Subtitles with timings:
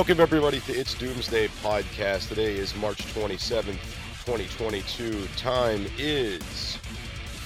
[0.00, 2.28] Welcome everybody to It's Doomsday podcast.
[2.28, 3.82] Today is March 27th,
[4.24, 5.26] 2022.
[5.36, 6.78] Time is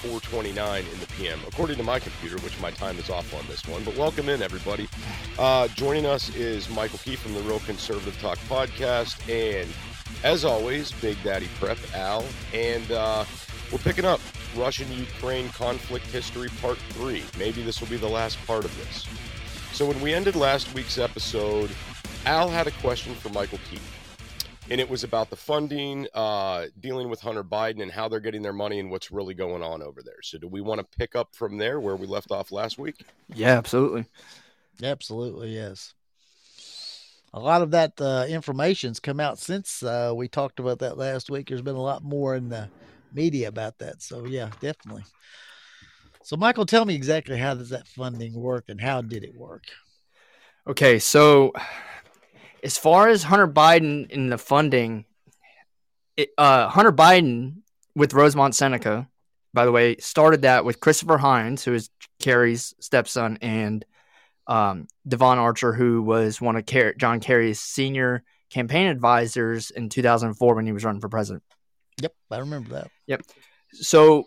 [0.00, 3.66] 4:29 in the PM, according to my computer, which my time is off on this
[3.66, 3.82] one.
[3.82, 4.88] But welcome in everybody.
[5.36, 9.68] Uh, joining us is Michael Kee from the Real Conservative Talk podcast, and
[10.22, 13.24] as always, Big Daddy Prep Al, and uh,
[13.72, 14.20] we're picking up
[14.54, 17.24] Russian-Ukraine conflict history part three.
[17.36, 19.08] Maybe this will be the last part of this.
[19.72, 21.72] So when we ended last week's episode
[22.26, 23.78] Al had a question for Michael Kee,
[24.70, 28.40] and it was about the funding, uh, dealing with Hunter Biden, and how they're getting
[28.40, 30.22] their money and what's really going on over there.
[30.22, 33.04] So, do we want to pick up from there where we left off last week?
[33.28, 34.06] Yeah, absolutely.
[34.82, 35.92] Absolutely, yes.
[37.34, 41.28] A lot of that uh, information's come out since uh, we talked about that last
[41.28, 41.48] week.
[41.48, 42.70] There's been a lot more in the
[43.12, 44.00] media about that.
[44.00, 45.04] So, yeah, definitely.
[46.22, 49.64] So, Michael, tell me exactly how does that funding work and how did it work?
[50.66, 51.52] Okay, so
[52.64, 55.04] as far as Hunter Biden in the funding,
[56.16, 57.58] it, uh, Hunter Biden
[57.94, 59.08] with Rosemont Seneca,
[59.52, 63.84] by the way, started that with Christopher Heinz, who is Kerry's stepson, and
[64.46, 70.54] um, Devon Archer, who was one of Ker- John Kerry's senior campaign advisors in 2004
[70.54, 71.42] when he was running for president.
[72.00, 72.90] Yep, I remember that.
[73.06, 73.22] Yep.
[73.72, 74.24] So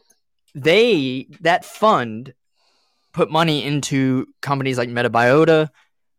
[0.53, 2.33] they that fund
[3.13, 5.69] put money into companies like Metabiota,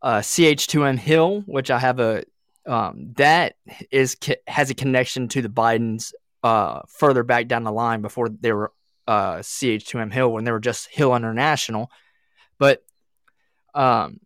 [0.03, 2.25] uh, CH2M Hill, which I have a
[2.67, 3.57] um, that
[3.91, 4.17] is
[4.47, 8.73] has a connection to the Bidens uh, further back down the line before they were
[9.07, 11.91] uh, CH2M Hill when they were just Hill International,
[12.59, 12.85] but
[13.75, 14.21] um,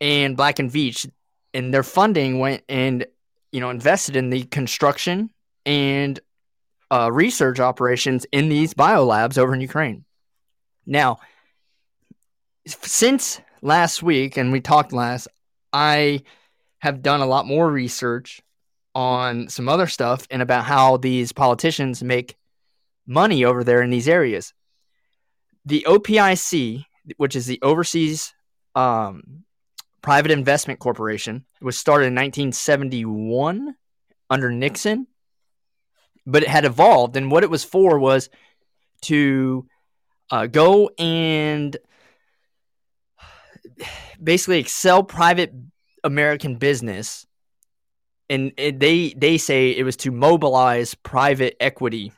[0.00, 1.08] and Black and Veatch
[1.54, 3.06] and their funding went and
[3.52, 5.30] you know invested in the construction
[5.64, 6.18] and
[6.90, 10.04] uh, research operations in these biolabs over in Ukraine.
[10.86, 11.20] Now,
[12.66, 15.28] since last week, and we talked last,
[15.72, 16.22] I
[16.78, 18.40] have done a lot more research
[18.94, 22.36] on some other stuff and about how these politicians make
[23.06, 24.52] money over there in these areas.
[25.64, 26.84] The OPIC,
[27.16, 28.34] which is the Overseas
[28.74, 29.44] um,
[30.02, 33.74] Private Investment Corporation, was started in 1971
[34.30, 35.06] under Nixon,
[36.26, 38.30] but it had evolved, and what it was for was
[39.02, 39.66] to
[40.30, 41.76] uh, go and
[44.22, 45.52] basically excel private
[46.04, 47.26] American business,
[48.28, 52.12] and it, they they say it was to mobilize private equity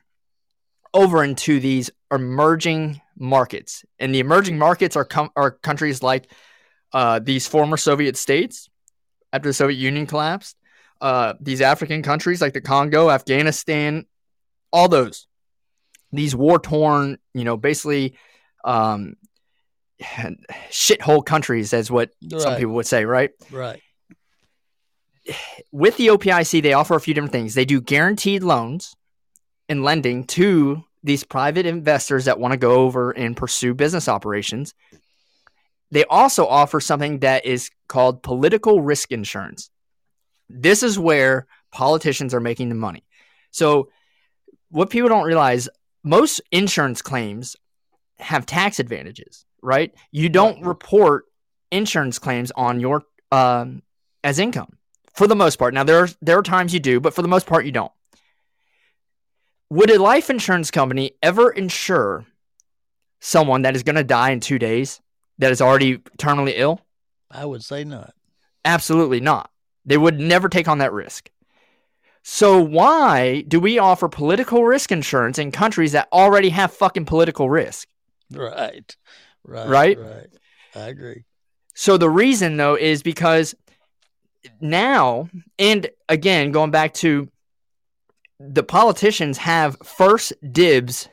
[0.94, 6.30] over into these emerging markets, and the emerging markets are com- are countries like
[6.92, 8.68] uh, these former Soviet states
[9.32, 10.56] after the Soviet Union collapsed.
[11.00, 14.06] Uh, these African countries like the Congo, Afghanistan,
[14.72, 15.26] all those,
[16.12, 18.14] these war torn, you know, basically
[18.64, 19.16] um,
[20.70, 22.40] shithole countries, as what right.
[22.40, 23.30] some people would say, right?
[23.50, 23.80] Right.
[25.70, 27.54] With the OPIC, they offer a few different things.
[27.54, 28.94] They do guaranteed loans
[29.68, 34.74] and lending to these private investors that want to go over and pursue business operations.
[35.90, 39.70] They also offer something that is called political risk insurance.
[40.48, 43.04] This is where politicians are making the money.
[43.50, 43.90] So,
[44.70, 45.68] what people don't realize,
[46.02, 47.56] most insurance claims
[48.18, 49.94] have tax advantages right?
[50.10, 51.24] You don't report
[51.70, 53.82] insurance claims on your um,
[54.22, 54.76] as income
[55.14, 55.74] for the most part.
[55.74, 57.92] Now there are there are times you do, but for the most part you don't.
[59.70, 62.26] Would a life insurance company ever insure
[63.20, 65.00] someone that is going to die in 2 days
[65.38, 66.80] that is already terminally ill?
[67.30, 68.12] I would say not.
[68.64, 69.50] Absolutely not.
[69.86, 71.30] They would never take on that risk.
[72.22, 77.50] So why do we offer political risk insurance in countries that already have fucking political
[77.50, 77.88] risk?
[78.30, 78.96] Right.
[79.44, 79.68] Right.
[79.68, 79.98] Right.
[79.98, 80.26] Right.
[80.74, 81.24] I agree.
[81.74, 83.54] So the reason though is because
[84.60, 85.28] now,
[85.58, 87.28] and again, going back to
[88.38, 91.08] the politicians have first dibs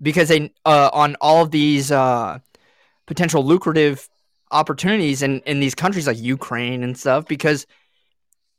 [0.00, 2.38] because they uh, on all of these uh,
[3.06, 4.08] potential lucrative
[4.50, 7.66] opportunities in, in these countries like Ukraine and stuff because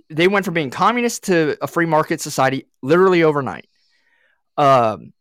[0.09, 3.67] they went from being communist to a free market society literally overnight.
[4.57, 5.13] Um,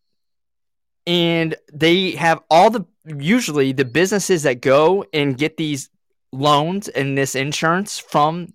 [1.07, 5.91] and they have all the usually the businesses that go and get these
[6.33, 8.53] loans and this insurance from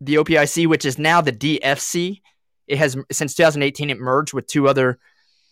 [0.00, 2.20] the OPIC, which is now the DFC.
[2.66, 4.98] It has since 2018 it merged with two other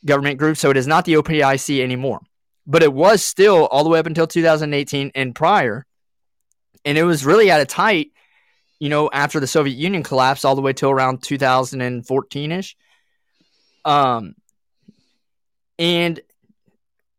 [0.05, 2.21] government groups, so it is not the OPIC anymore.
[2.67, 5.87] But it was still all the way up until 2018 and prior,
[6.85, 8.11] and it was really at a tight,
[8.81, 12.77] you know, after the Soviet Union collapsed, all the way till around 2014 ish.
[13.85, 14.35] Um,
[15.79, 16.21] and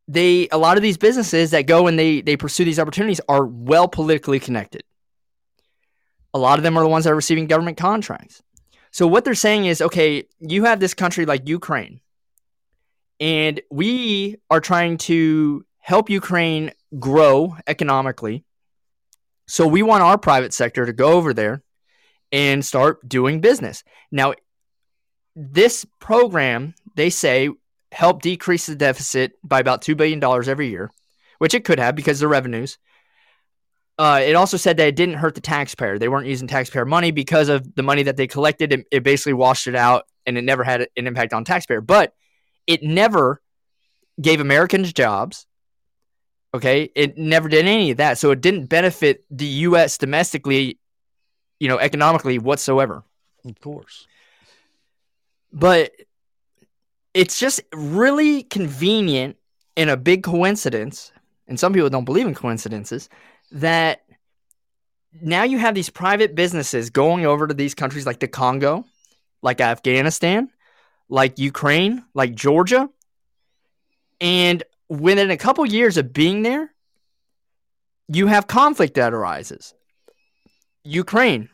[0.08, 3.46] they a lot of these businesses that go and they they pursue these opportunities are
[3.46, 4.84] well politically connected.
[6.34, 8.42] A lot of them are the ones that are receiving government contracts.
[8.92, 12.02] So what they're saying is, okay, you have this country like Ukraine,
[13.20, 18.44] and we are trying to help Ukraine grow economically.
[19.48, 21.62] So we want our private sector to go over there
[22.32, 23.84] and start doing business.
[24.12, 24.34] Now,
[25.36, 27.50] this program, they say,
[27.96, 30.92] help decrease the deficit by about $2 billion every year,
[31.38, 32.78] which it could have because of the revenues.
[33.98, 35.98] Uh, it also said that it didn't hurt the taxpayer.
[35.98, 38.74] They weren't using taxpayer money because of the money that they collected.
[38.74, 41.80] It, it basically washed it out and it never had an impact on taxpayer.
[41.80, 42.14] But
[42.68, 43.42] it never
[44.20, 45.48] gave Americans jobs.
[46.54, 46.92] Okay.
[46.96, 48.18] It never did any of that.
[48.18, 49.98] So it didn't benefit the U.S.
[49.98, 50.80] domestically,
[51.62, 53.06] you know, economically whatsoever.
[53.46, 54.06] Of course.
[55.54, 55.92] But
[57.16, 59.38] it's just really convenient
[59.78, 61.14] and a big coincidence,
[61.48, 63.10] and some people don't believe in coincidences,
[63.54, 64.02] that
[65.22, 68.84] now you have these private businesses going over to these countries like the Congo,
[69.42, 70.50] like Afghanistan,
[71.08, 72.90] like Ukraine, like Georgia.
[74.20, 76.74] And within a couple years of being there,
[78.10, 79.74] you have conflict that arises.
[80.84, 81.48] Ukraine.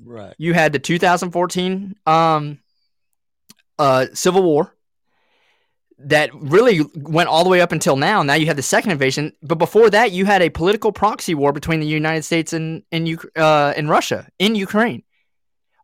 [0.00, 0.34] Right.
[0.38, 2.60] You had the 2014 um,
[3.80, 4.76] uh, civil war
[6.00, 8.22] that really went all the way up until now.
[8.22, 11.52] Now you have the second invasion, but before that, you had a political proxy war
[11.52, 15.02] between the United States and and uh, and Russia in Ukraine.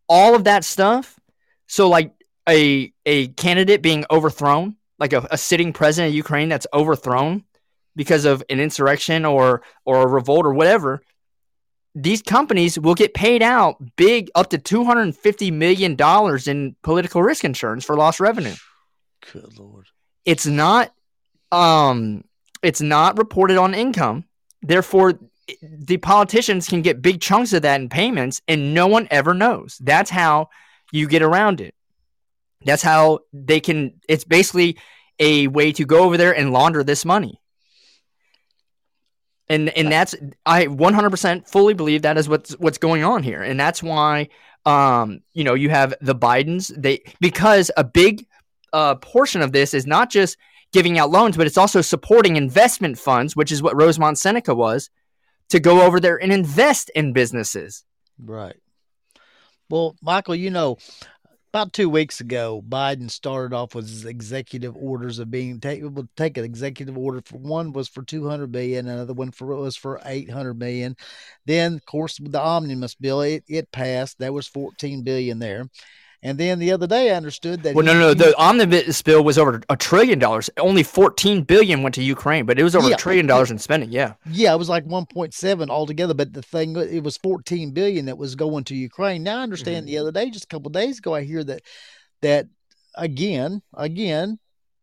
[0.08, 1.18] All of that stuff.
[1.66, 2.12] So like
[2.48, 7.44] a a candidate being overthrown, like a, a sitting president of Ukraine that's overthrown
[7.96, 11.02] because of an insurrection or or a revolt or whatever.
[11.96, 16.46] These companies will get paid out big, up to two hundred and fifty million dollars
[16.46, 18.54] in political risk insurance for lost revenue.
[19.32, 19.86] Good lord
[20.24, 20.92] it's not
[21.52, 22.24] um
[22.62, 24.24] it's not reported on income.
[24.62, 25.18] Therefore,
[25.62, 29.78] the politicians can get big chunks of that in payments and no one ever knows.
[29.82, 30.48] That's how
[30.90, 31.74] you get around it.
[32.64, 34.78] That's how they can it's basically
[35.18, 37.40] a way to go over there and launder this money.
[39.48, 40.14] And and that's
[40.46, 43.42] I 100% fully believe that is what's what's going on here.
[43.42, 44.28] And that's why
[44.64, 48.26] um you know, you have the Bidens they because a big
[48.74, 50.36] uh, portion of this is not just
[50.72, 54.90] giving out loans, but it's also supporting investment funds, which is what Rosemont Seneca was,
[55.50, 57.84] to go over there and invest in businesses.
[58.18, 58.56] Right.
[59.70, 60.78] Well, Michael, you know,
[61.52, 66.08] about two weeks ago, Biden started off with his executive orders of being able to
[66.16, 70.00] take an executive order for one was for 200 billion, another one for was for
[70.04, 70.96] 800 million.
[71.46, 74.18] Then, of course, with the omnibus bill, it, it passed.
[74.18, 75.68] That was 14 billion there.
[76.24, 77.74] And then the other day, I understood that.
[77.74, 78.14] Well, he, no, no.
[78.14, 80.48] The omnibus bill was over a trillion dollars.
[80.56, 83.58] Only fourteen billion went to Ukraine, but it was over yeah, a trillion dollars in
[83.58, 83.92] spending.
[83.92, 84.14] Yeah.
[84.30, 86.14] Yeah, it was like one point seven altogether.
[86.14, 89.22] But the thing, it was fourteen billion that was going to Ukraine.
[89.22, 89.84] Now I understand.
[89.84, 89.92] Mm-hmm.
[89.92, 91.60] The other day, just a couple days ago, I hear that
[92.22, 92.46] that
[92.94, 94.38] again, again,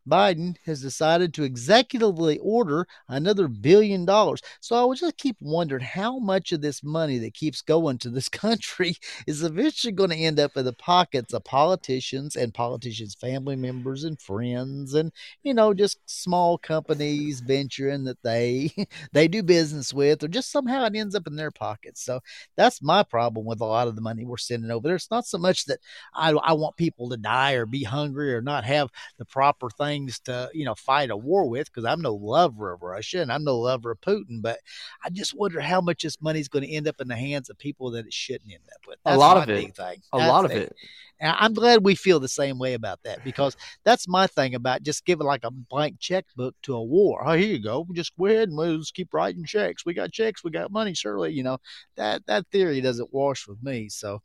[0.08, 4.40] Biden has decided to executively order another billion dollars.
[4.60, 8.10] So I would just keep wondering how much of this money that keeps going to
[8.10, 13.14] this country is eventually going to end up in the pockets of politicians and politicians'
[13.14, 18.70] family members and friends and you know just small companies venturing that they
[19.12, 22.02] they do business with or just somehow it ends up in their pockets.
[22.04, 22.20] So
[22.56, 24.96] that's my problem with a lot of the money we're sending over there.
[24.96, 25.80] It's not so much that
[26.14, 29.91] I, I want people to die or be hungry or not have the proper thing
[29.92, 33.30] things to you know fight a war with because I'm no lover of Russia and
[33.30, 34.58] I'm no lover of Putin, but
[35.04, 37.50] I just wonder how much this money is going to end up in the hands
[37.50, 38.98] of people that it shouldn't end up with.
[39.04, 39.76] That's a lot of it.
[39.76, 40.02] Thing.
[40.12, 40.74] A lot of it.
[41.20, 44.82] And I'm glad we feel the same way about that because that's my thing about
[44.82, 47.22] just giving like a blank checkbook to a war.
[47.24, 47.86] Oh, here you go.
[47.92, 49.84] Just go ahead and we'll just keep writing checks.
[49.84, 50.42] We got checks.
[50.42, 50.94] We got money.
[50.94, 51.58] Surely, you know
[51.96, 53.88] that that theory doesn't wash with me.
[53.88, 54.20] So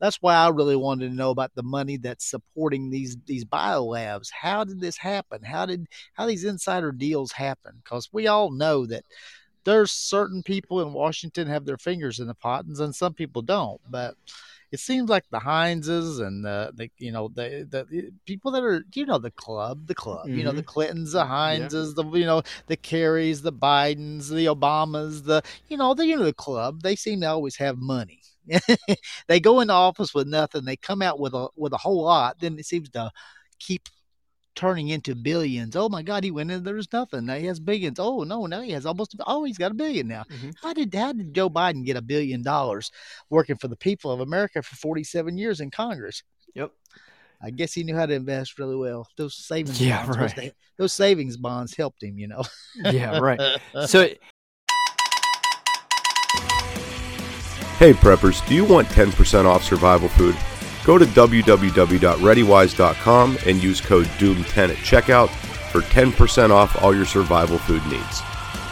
[0.00, 4.28] that's why I really wanted to know about the money that's supporting these these biolabs.
[4.30, 5.42] How did this happen?
[5.42, 7.80] How did how these insider deals happen?
[7.82, 9.04] Because we all know that
[9.64, 13.80] there's certain people in Washington have their fingers in the pot, and some people don't.
[13.90, 14.14] But
[14.70, 18.84] it seems like the Heinzes and the, the you know the, the people that are
[18.94, 20.38] you know the club, the club, mm-hmm.
[20.38, 20.68] you know the mm-hmm.
[20.68, 22.02] Clintons, the Heinzes, yeah.
[22.02, 26.24] the you know the Kerrys, the Bidens, the Obamas, the you know the you know
[26.24, 26.82] the club.
[26.82, 28.20] They seem to always have money.
[29.28, 30.64] they go into office with nothing.
[30.64, 32.40] They come out with a with a whole lot.
[32.40, 33.10] Then it seems to
[33.58, 33.88] keep
[34.54, 35.76] turning into billions.
[35.76, 36.64] Oh my God, he went in.
[36.64, 37.26] There's nothing.
[37.26, 38.00] Now he has billions.
[38.00, 39.14] Oh no, now he has almost.
[39.26, 40.24] Oh, he's got a billion now.
[40.30, 40.50] Mm-hmm.
[40.62, 42.90] How did how did Joe Biden get a billion dollars
[43.30, 46.22] working for the people of America for 47 years in Congress?
[46.54, 46.72] Yep.
[47.40, 49.06] I guess he knew how to invest really well.
[49.16, 50.36] Those savings, yeah, bonds, right.
[50.36, 52.42] They, those savings bonds helped him, you know.
[52.74, 53.40] yeah, right.
[53.86, 54.08] So.
[57.78, 60.36] Hey preppers, do you want 10% off survival food?
[60.84, 65.28] Go to www.readywise.com and use code DOOM10 at checkout
[65.70, 68.20] for 10% off all your survival food needs.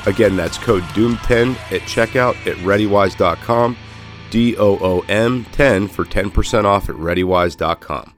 [0.07, 3.77] Again, that's code DOOM10 at checkout at readywise.com,
[4.31, 8.13] D O O M 10 for 10% off at readywise.com.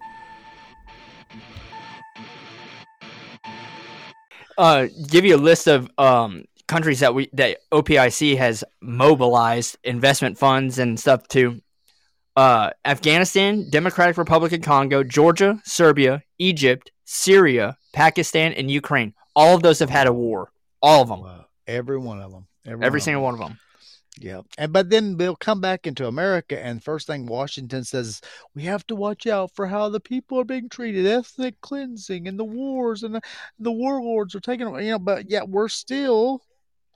[4.56, 10.38] Uh, give you a list of um, countries that we that OPIC has mobilized investment
[10.38, 11.60] funds and stuff to
[12.36, 19.14] uh, Afghanistan, Democratic Republic of Congo, Georgia, Serbia, Egypt, Syria, Pakistan, and Ukraine.
[19.34, 20.52] All of those have had a war.
[20.80, 21.22] All of them.
[21.22, 21.46] Wow.
[21.66, 22.46] Every one of them.
[22.64, 23.40] Every, Every one single of them.
[23.40, 23.58] one of them.
[24.20, 24.42] Yeah.
[24.56, 28.20] And but then they'll come back into America and first thing Washington says,
[28.54, 32.38] we have to watch out for how the people are being treated, ethnic cleansing and
[32.38, 33.20] the wars and the,
[33.58, 36.42] the warlords are taking you know, but yet we're still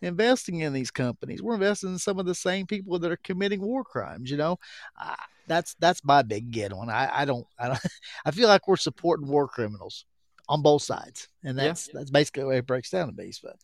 [0.02, 1.42] investing in these companies.
[1.42, 4.30] We're investing in some of the same people that are committing war crimes.
[4.30, 4.58] You know,
[5.00, 5.14] uh,
[5.46, 6.90] that's that's my big get on.
[6.90, 7.80] I, I don't I don't
[8.24, 10.04] I feel like we're supporting war criminals
[10.48, 11.98] on both sides, and that's yeah.
[11.98, 13.32] that's basically the way it breaks down to be.
[13.42, 13.56] But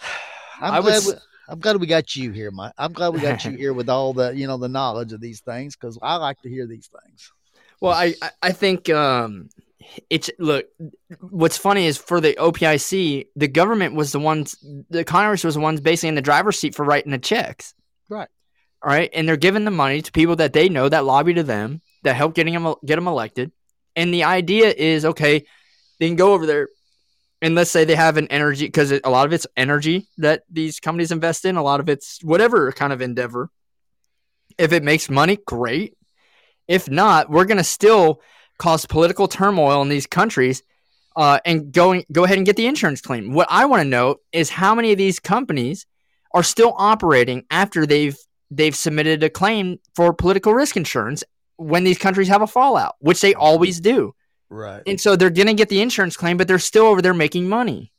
[0.60, 0.94] I'm I glad.
[0.94, 1.06] Was...
[1.06, 2.72] We, I'm glad we got you here, Mike.
[2.78, 5.40] I'm glad we got you here with all the you know the knowledge of these
[5.40, 7.32] things because I like to hear these things.
[7.80, 9.48] Well, I I think um,
[10.10, 10.66] it's look.
[11.20, 14.56] What's funny is for the OPIC, the government was the ones,
[14.90, 17.74] the Congress was the ones basically in the driver's seat for writing the checks.
[18.08, 18.28] Right.
[18.82, 21.42] All right, and they're giving the money to people that they know that lobby to
[21.42, 23.50] them that help getting them get them elected.
[23.96, 25.44] And the idea is okay,
[25.98, 26.68] they can go over there
[27.40, 30.80] and let's say they have an energy because a lot of it's energy that these
[30.80, 31.56] companies invest in.
[31.56, 33.50] A lot of it's whatever kind of endeavor.
[34.56, 35.96] If it makes money, great.
[36.68, 38.22] If not, we're gonna still
[38.58, 40.62] cause political turmoil in these countries
[41.16, 43.32] uh, and going go ahead and get the insurance claim.
[43.32, 45.86] What I want to know is how many of these companies
[46.32, 48.16] are still operating after they've
[48.50, 51.24] they've submitted a claim for political risk insurance
[51.56, 54.14] when these countries have a fallout, which they always do.
[54.50, 54.82] Right.
[54.86, 57.48] And so they're going to get the insurance claim, but they're still over there making
[57.48, 57.92] money.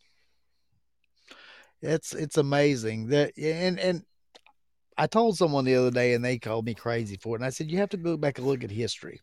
[1.82, 4.04] It's it's amazing that and and
[4.98, 7.40] I told someone the other day and they called me crazy for it.
[7.40, 9.20] And I said, you have to go back and look at history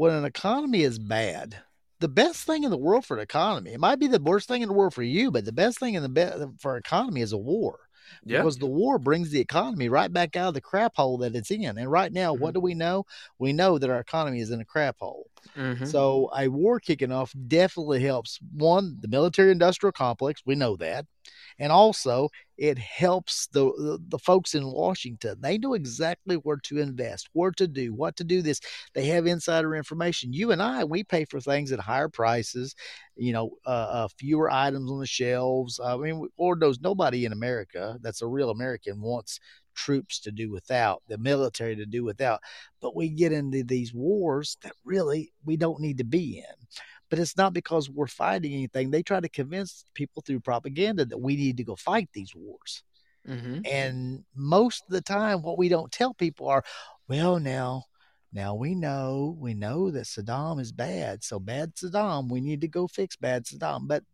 [0.00, 1.58] when an economy is bad,
[1.98, 4.62] the best thing in the world for an economy, it might be the worst thing
[4.62, 7.34] in the world for you, but the best thing in the be- for economy is
[7.34, 7.80] a war.
[8.24, 8.38] Yeah.
[8.38, 11.50] Because the war brings the economy right back out of the crap hole that it's
[11.50, 11.76] in.
[11.76, 12.42] And right now, mm-hmm.
[12.42, 13.04] what do we know?
[13.38, 15.28] We know that our economy is in a crap hole.
[15.54, 15.84] Mm-hmm.
[15.84, 18.38] So a war kicking off definitely helps.
[18.54, 21.04] One, the military industrial complex, we know that
[21.60, 25.36] and also it helps the, the, folks in Washington.
[25.40, 28.42] They know exactly where to invest, where to do, what to do.
[28.42, 28.60] This
[28.94, 30.32] they have insider information.
[30.32, 32.74] You and I, we pay for things at higher prices.
[33.16, 35.78] You know, uh, uh, fewer items on the shelves.
[35.82, 39.38] I mean, Lord knows nobody in America that's a real American wants
[39.74, 42.40] troops to do without, the military to do without.
[42.80, 46.66] But we get into these wars that really we don't need to be in
[47.10, 48.90] but it's not because we're fighting anything.
[48.90, 52.82] They try to convince people through propaganda that we need to go fight these wars.
[53.28, 53.60] Mm-hmm.
[53.66, 56.64] And most of the time, what we don't tell people are,
[57.08, 57.84] well, now,
[58.32, 61.22] now we know, we know that Saddam is bad.
[61.24, 63.88] So bad Saddam, we need to go fix bad Saddam.
[63.88, 64.04] But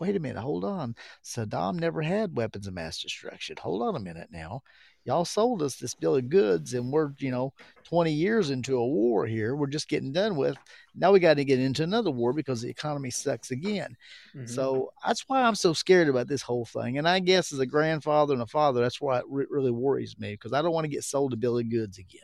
[0.00, 0.96] wait a minute, hold on.
[1.22, 3.56] Saddam never had weapons of mass destruction.
[3.60, 4.62] Hold on a minute now
[5.08, 7.50] y'all sold us this bill of goods and we're you know
[7.84, 9.56] 20 years into a war here.
[9.56, 10.58] We're just getting done with.
[10.94, 13.96] Now we got to get into another war because the economy sucks again.
[14.36, 14.46] Mm-hmm.
[14.46, 16.98] so that's why i'm so scared about this whole thing.
[16.98, 20.18] And i guess as a grandfather and a father that's why it re- really worries
[20.18, 22.20] me because i don't want to get sold a bill of goods again.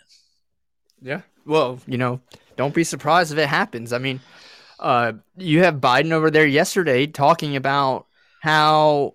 [1.00, 1.22] Yeah.
[1.46, 2.20] Well you know
[2.56, 3.94] don't be surprised if it happens.
[3.94, 4.20] I mean
[4.78, 8.06] uh, you have biden over there yesterday talking about
[8.42, 9.14] how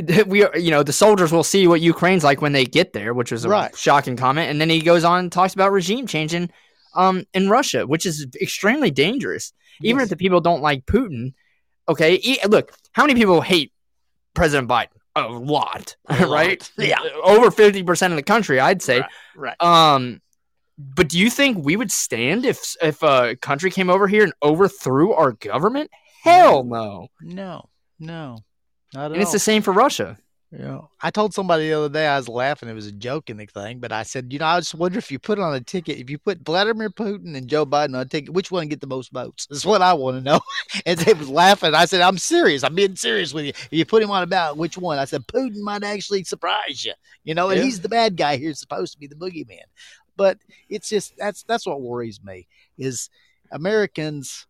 [0.26, 3.14] we are, you know, the soldiers will see what Ukraine's like when they get there,
[3.14, 3.76] which was a Right.
[3.76, 4.50] shocking comment.
[4.50, 6.50] And then he goes on and talks about regime changing
[6.94, 9.52] um, in Russia, which is extremely dangerous.
[9.82, 10.04] Even Yes.
[10.04, 11.32] if the people don't like Putin,
[11.88, 12.14] okay.
[12.22, 13.72] E- look, how many people hate
[14.34, 14.88] President Biden?
[15.16, 16.30] A lot, A lot.
[16.30, 16.72] right?
[16.78, 16.98] Yeah.
[17.24, 19.02] over fifty percent of the country, I'd say.
[19.36, 19.60] Right.
[19.60, 20.20] Um,
[20.78, 24.32] but do you think we would stand if if a country came over here and
[24.42, 25.90] overthrew our government?
[26.22, 27.08] Hell no.
[27.20, 28.38] No, no,
[28.94, 30.18] And it's the same for Russia.
[30.52, 30.80] Yeah.
[31.00, 32.68] I told somebody the other day I was laughing.
[32.68, 34.98] It was a joke in the thing, but I said, you know, I just wonder
[34.98, 38.00] if you put on a ticket, if you put Vladimir Putin and Joe Biden on
[38.00, 39.46] a ticket, which one get the most votes?
[39.46, 40.40] That's what I want to know.
[40.86, 41.72] and they was laughing.
[41.72, 42.64] I said, I'm serious.
[42.64, 43.50] I'm being serious with you.
[43.50, 44.98] If you put him on a ballot, which one?
[44.98, 46.94] I said, Putin might actually surprise you.
[47.22, 47.64] You know, and Yeah.
[47.64, 49.60] he's the bad guy here, supposed to be the boogeyman.
[50.16, 53.08] But it's just that's that's what worries me is
[53.52, 54.46] Americans.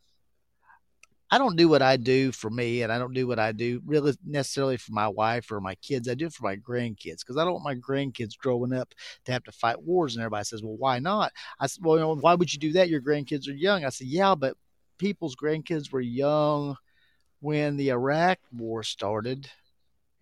[1.30, 3.80] I don't do what I do for me, and I don't do what I do
[3.86, 6.08] really necessarily for my wife or my kids.
[6.08, 8.94] I do it for my grandkids because I don't want my grandkids growing up
[9.24, 10.14] to have to fight wars.
[10.14, 12.72] And everybody says, "Well, why not?" I said, "Well, you know, why would you do
[12.72, 12.88] that?
[12.88, 14.56] Your grandkids are young." I said, "Yeah, but
[14.98, 16.76] people's grandkids were young
[17.40, 19.48] when the Iraq War started."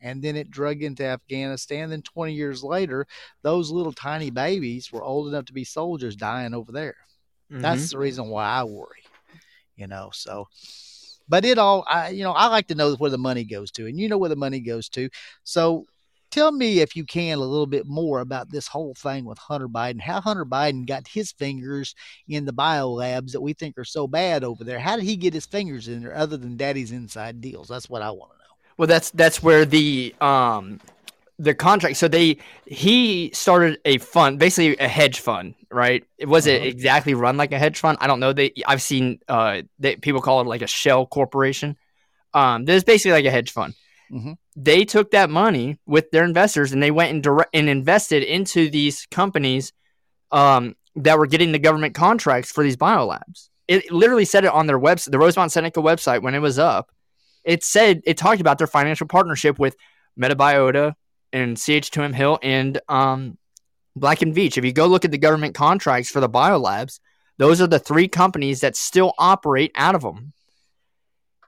[0.00, 1.90] And then it drug into Afghanistan.
[1.90, 3.06] Then 20 years later,
[3.42, 6.96] those little tiny babies were old enough to be soldiers dying over there.
[7.50, 7.96] That's mm-hmm.
[7.96, 9.02] the reason why I worry,
[9.76, 10.10] you know.
[10.12, 10.48] So,
[11.28, 13.86] but it all, I, you know, I like to know where the money goes to,
[13.86, 15.08] and you know where the money goes to.
[15.44, 15.86] So,
[16.30, 19.68] tell me if you can a little bit more about this whole thing with Hunter
[19.68, 20.00] Biden.
[20.00, 21.94] How Hunter Biden got his fingers
[22.28, 24.78] in the bio labs that we think are so bad over there.
[24.78, 27.68] How did he get his fingers in there, other than Daddy's inside deals?
[27.68, 28.44] That's what I want to know.
[28.76, 30.80] Well, that's that's where the um
[31.38, 31.96] the contract.
[31.96, 36.04] So they he started a fund, basically a hedge fund, right?
[36.18, 36.68] It was it Uh-huh.
[36.68, 37.98] exactly run like a hedge fund.
[38.00, 38.32] I don't know.
[38.32, 41.76] They I've seen uh they, people call it like a shell corporation.
[42.34, 43.74] Um, there's basically like a hedge fund.
[44.12, 44.36] Mhm.
[44.56, 48.68] They took that money with their investors and they went and direct and invested into
[48.70, 49.72] these companies
[50.32, 53.48] um that were getting the government contracts for these biolabs.
[53.68, 56.90] It literally said it on their website, the Rosemont Seneca website when it was up
[57.44, 59.76] it said it talked about their financial partnership with
[60.20, 60.94] Metabiota
[61.32, 63.38] and CH2M Hill and um,
[63.96, 64.56] Black and Veatch.
[64.58, 67.00] If you go look at the government contracts for the biolabs,
[67.38, 70.32] those are the three companies that still operate out of them.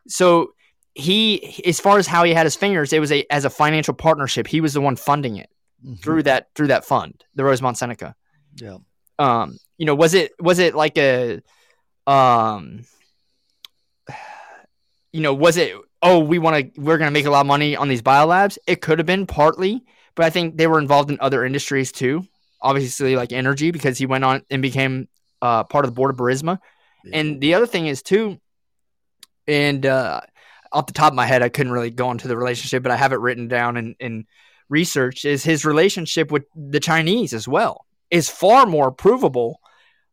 [0.08, 0.52] So
[0.94, 3.94] he, as far as how he had his fingers, it was a as a financial
[3.94, 4.46] partnership.
[4.46, 5.48] He was the one funding it
[5.86, 6.02] Mhm.
[6.02, 8.14] through that through that fund, the Rosemont Seneca
[8.56, 8.78] Yeah.
[9.18, 11.40] um you know was it was it like a
[12.06, 12.84] um
[15.12, 17.46] you know was it oh we want to we're going to make a lot of
[17.46, 19.84] money on these biolabs it could have been partly
[20.14, 22.24] but i think they were involved in other industries too
[22.60, 25.08] obviously like energy because he went on and became
[25.42, 26.58] uh, part of the board of Burisma.
[27.12, 28.38] and the other thing is too
[29.46, 30.20] and uh
[30.72, 32.96] off the top of my head i couldn't really go into the relationship but i
[32.96, 34.26] have it written down in, in
[34.68, 39.60] research is his relationship with the chinese as well is far more provable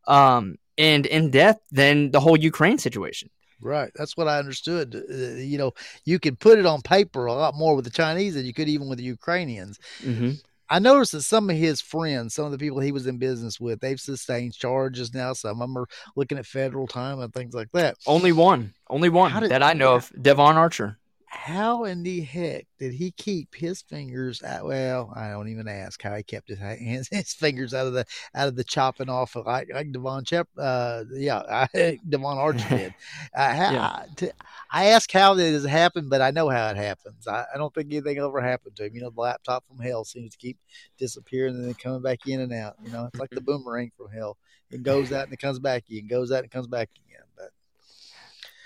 [0.08, 3.30] um, and in depth than the whole Ukraine situation.
[3.62, 3.92] Right.
[3.96, 4.96] That's what I understood.
[4.96, 5.74] Uh, you know,
[6.06, 8.70] you could put it on paper a lot more with the Chinese than you could
[8.70, 9.80] even with the Ukrainians.
[10.04, 10.32] Mm-hmm.
[10.70, 13.60] I noticed that some of his friends, some of the people he was in business
[13.60, 15.34] with, they've sustained charges now.
[15.34, 17.96] Some of them are looking at federal time and things like that.
[18.06, 20.98] Only one, only one did- that I know of, Devon Archer.
[21.30, 24.66] How in the heck did he keep his fingers out?
[24.66, 28.06] Well, I don't even ask how he kept his hands, his fingers out of the
[28.34, 32.70] out of the chopping off of like like Devon Chep, uh, yeah, I, Devon Archer
[32.78, 32.94] did.
[33.36, 34.06] Uh, how, Yeah.
[34.16, 34.34] to,
[34.72, 37.28] I ask how it has happened, but I know how it happens.
[37.28, 38.96] I, I don't think anything ever happened to him.
[38.96, 40.58] You know, the laptop from hell seems to keep
[40.98, 42.76] disappearing and then coming back in and out.
[42.84, 44.38] You know, it's like the boomerang from hell.
[44.72, 47.24] It goes out and it comes back in, goes out and comes back again.
[47.36, 47.52] But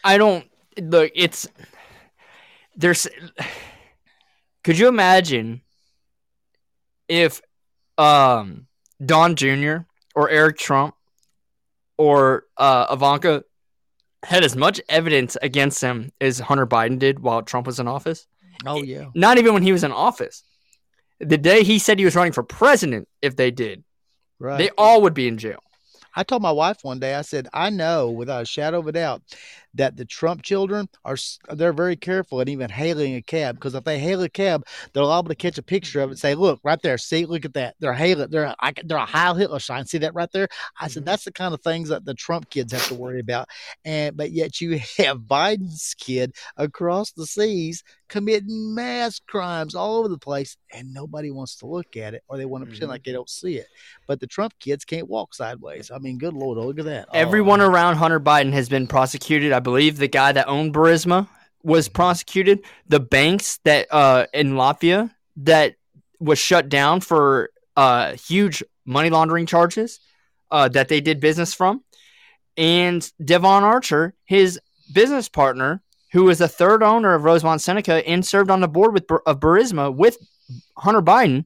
[0.04, 0.48] I don't
[0.80, 1.12] look.
[1.16, 1.48] It's
[2.82, 3.08] there's.
[4.64, 5.62] Could you imagine
[7.08, 7.42] if
[7.98, 8.68] um,
[9.04, 9.78] Don Jr.
[10.14, 10.96] or Eric Trump
[11.98, 13.44] or uh, Ivanka
[14.24, 18.28] had as much evidence against them as Hunter Biden did while Trump was in office?
[18.66, 20.44] oh yeah, Not even when he was in office.
[21.20, 23.84] The day he said he was running for president, if they did,
[24.40, 24.58] right.
[24.58, 25.60] they all would be in jail.
[26.16, 28.92] I told my wife one day, I said, I know without a shadow of a
[28.92, 29.22] doubt
[29.76, 31.16] that the Trump children are
[31.54, 35.04] they're very careful at even hailing a cab because if they hail a cab, they're
[35.04, 37.54] liable to catch a picture of it and say, "Look right there, see, look at
[37.54, 37.76] that.
[37.80, 38.30] They're hailing.
[38.30, 39.86] They're I, they're a Heil Hitler sign.
[39.86, 40.48] See that right there."
[40.80, 43.48] I said, "That's the kind of things that the Trump kids have to worry about."
[43.86, 50.10] And but yet you have Biden's kid across the seas committing mass crimes all over
[50.10, 52.92] the place, and nobody wants to look at it or they want to pretend Mhm.
[52.92, 53.68] like they don't see it.
[54.06, 55.92] But the Trump kids can't walk sideways.
[55.92, 57.08] I mean, good lord, look at that.
[57.08, 59.54] Oh, Everyone around Hunter Biden has been prosecuted.
[59.54, 61.28] I believe the guy that owned Burisma
[61.64, 65.76] was prosecuted, the banks that uh, in Latvia that
[66.20, 70.00] was shut down for uh, huge money laundering charges
[70.52, 71.84] uh, that they did business from,
[72.58, 74.60] and Devon Archer, his
[74.94, 78.94] business partner, who was the third owner of Rosemont Seneca and served on the board
[78.94, 80.18] with of Burisma with
[80.78, 81.46] Hunter Biden,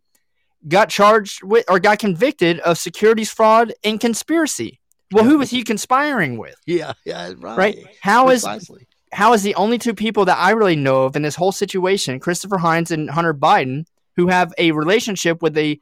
[0.67, 4.79] got charged with or got convicted of securities fraud and conspiracy.
[5.11, 5.31] Well, Yeah.
[5.31, 6.55] who was he conspiring with?
[6.65, 7.57] Yeah, yeah, right.
[7.57, 7.85] Right?
[8.01, 8.87] How is Precisely.
[9.11, 12.19] how is the only two people that I really know of in this whole situation,
[12.19, 15.79] Christopher Heinz and Hunter Biden, who have a relationship with a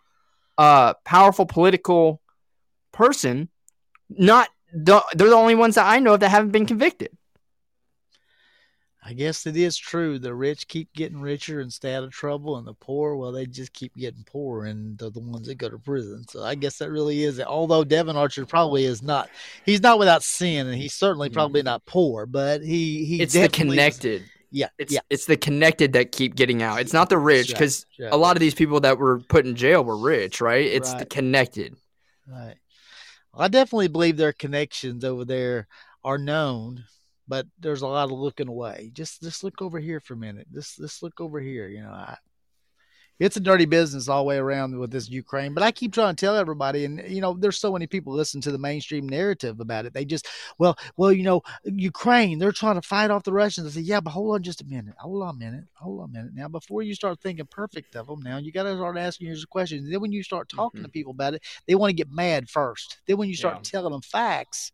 [0.57, 2.21] uh, powerful political
[2.91, 3.49] person,
[4.09, 7.09] not the, they're the only ones that I know of that haven't been convicted.
[9.05, 10.17] I guess it is true.
[10.17, 13.45] The rich keep getting richer and stay out of trouble, and the poor, well, they
[13.45, 16.25] just keep getting poorer, and they're the ones that go to prison.
[16.29, 17.47] So I guess that really is it.
[17.47, 19.29] Although Devon Archer probably is not,
[19.65, 21.33] he's not without sin, and he's certainly mm-hmm.
[21.33, 24.23] probably not poor, but he he It's the definitely is- connected.
[24.51, 25.01] yeah, It's yeah.
[25.09, 26.79] it's the connected that keep getting out.
[26.79, 28.13] It's not the rich because right.
[28.13, 30.65] a lot of these people that were put in jail were rich, right?
[30.65, 31.75] It's the connected.
[32.25, 32.55] Right.
[33.33, 35.67] Well, I definitely believe their connections over there
[36.05, 36.85] are known,
[37.27, 38.91] but there's a lot of looking away.
[38.93, 40.47] Just just look over here for a minute.
[40.53, 41.67] Just just look over here.
[41.67, 42.17] You know, I,
[43.19, 45.53] it's a dirty business all the way around with this Ukraine.
[45.53, 48.41] But I keep trying to tell everybody, and you know, there's so many people listen
[48.41, 49.93] to the mainstream narrative about it.
[49.93, 53.67] They just, well, well, you know, Ukraine, they're trying to fight off the Russians.
[53.67, 54.95] I say, yeah, but hold on just a minute.
[54.97, 55.65] Hold on a minute.
[55.75, 56.31] Hold on a minute.
[56.33, 59.49] Now, before you start thinking perfect of them, now you got to start asking yourself
[59.49, 59.89] questions.
[59.89, 60.85] Then when you start talking mm-hmm.
[60.85, 62.97] to people about it, they want to get mad first.
[63.07, 63.61] Then when you start Yeah.
[63.63, 64.71] telling them facts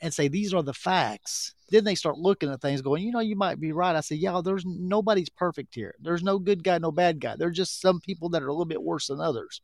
[0.00, 3.20] and say these are the facts, then they start looking at things going, you know,
[3.20, 3.96] you might be right.
[3.96, 5.94] I say, yeah, there's nobody's perfect here.
[6.00, 7.36] There's no good guy, no bad guy.
[7.36, 9.60] There's just some people that are a little bit worse than others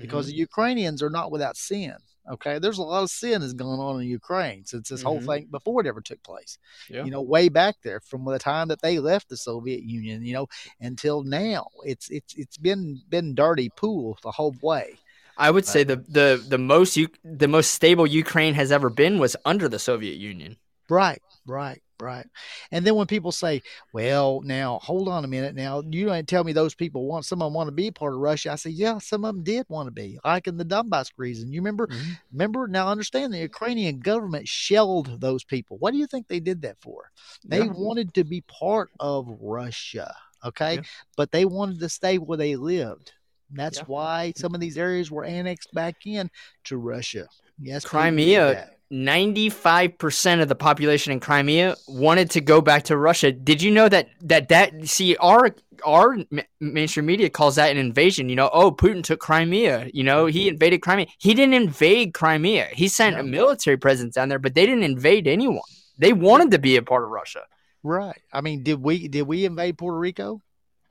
[0.00, 0.28] because Mm-hmm.
[0.28, 1.94] the Ukrainians are not without sin.
[2.30, 5.26] Okay, there's a lot of sin that's gone on in Ukraine since this whole Mhm.
[5.26, 6.56] thing before it ever took place.
[6.88, 7.04] Yeah.
[7.04, 10.32] You know, way back there from the time that they left the Soviet Union, you
[10.32, 10.46] know,
[10.80, 15.00] until now, it's it's it's been been dirty pool the whole way.
[15.36, 19.18] I would say the the the most you the most stable Ukraine has ever been
[19.18, 20.56] was under the Soviet Union.
[20.90, 22.26] Right, right, right.
[22.70, 25.54] And then when people say, "Well, now hold on a minute.
[25.54, 28.12] Now you don't tell me those people want some of them want to be part
[28.12, 30.64] of Russia." I say, "Yeah, some of them did want to be, like in the
[30.64, 31.52] Donbass region.
[31.52, 31.86] You remember?
[31.88, 32.18] Mhm.
[32.32, 32.68] Remember?
[32.68, 35.78] Now understand the Ukrainian government shelled those people.
[35.78, 37.10] What do you think they did that for?
[37.44, 37.72] They Yeah.
[37.72, 40.74] wanted to be part of Russia, okay?
[40.74, 40.82] Yeah.
[41.16, 43.12] But they wanted to stay where they lived.
[43.54, 43.84] That's Yeah.
[43.86, 46.30] why some of these areas were annexed back in
[46.64, 47.26] to Russia.
[47.60, 53.32] Yes, Crimea, 95% of the population in Crimea wanted to go back to Russia.
[53.32, 56.16] Did you know that that that see our our
[56.60, 60.42] mainstream media calls that an invasion, you know, oh Putin took Crimea, you know, he
[60.42, 60.54] mm-hmm.
[60.54, 61.06] invaded Crimea.
[61.18, 62.68] He didn't invade Crimea.
[62.72, 65.62] He sent a military presence down there, but they didn't invade anyone.
[65.98, 67.42] They wanted to be a part of Russia.
[67.82, 68.20] Right.
[68.32, 70.40] I mean, did we did we invade Puerto Rico?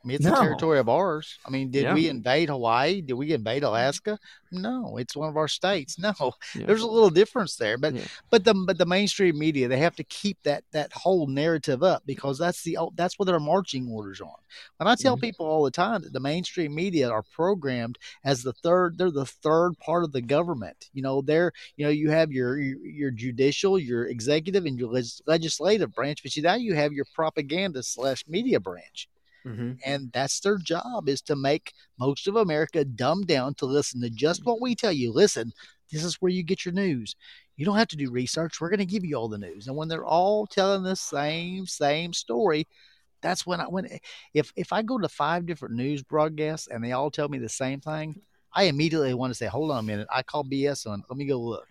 [0.04, 0.34] I mean, it's No.
[0.34, 1.40] a territory of ours.
[1.46, 1.94] I mean, did Yeah.
[1.94, 3.02] we invade Hawaii?
[3.02, 4.20] Did we invade Alaska?
[4.52, 5.98] No, it's one of our states.
[6.04, 6.14] No,
[6.54, 6.66] Yeah.
[6.66, 7.78] there's a little difference there.
[7.78, 8.04] But Yeah.
[8.30, 12.04] but the but the mainstream media they have to keep that that whole narrative up
[12.06, 14.36] because that's the that's what their marching orders on.
[14.78, 15.22] When I tell Mhm.
[15.22, 19.26] people all the time that the mainstream media are programmed as the third, they're the
[19.26, 20.90] third part of the government.
[20.94, 24.92] You know, they're you know you have your your, your judicial, your executive, and your
[25.26, 29.08] legislative branch, but you now you have your propaganda slash media branch
[29.46, 29.78] Mhm.
[29.86, 34.10] and that's their job is to make most of america dumb down to listen to
[34.10, 35.12] just what we tell you.
[35.12, 35.52] Listen
[35.92, 37.16] this is where you get your news.
[37.56, 38.60] You don't have to do research.
[38.60, 39.68] We're going to give you all the news.
[39.68, 42.68] And when they're all telling the same same story
[43.22, 43.88] that's when i when
[44.34, 47.48] if if i go to five different news broadcasts and they all tell me the
[47.48, 48.20] same thing
[48.54, 50.08] i immediately want to say hold on a minute.
[50.12, 51.68] I call bs on let me go look.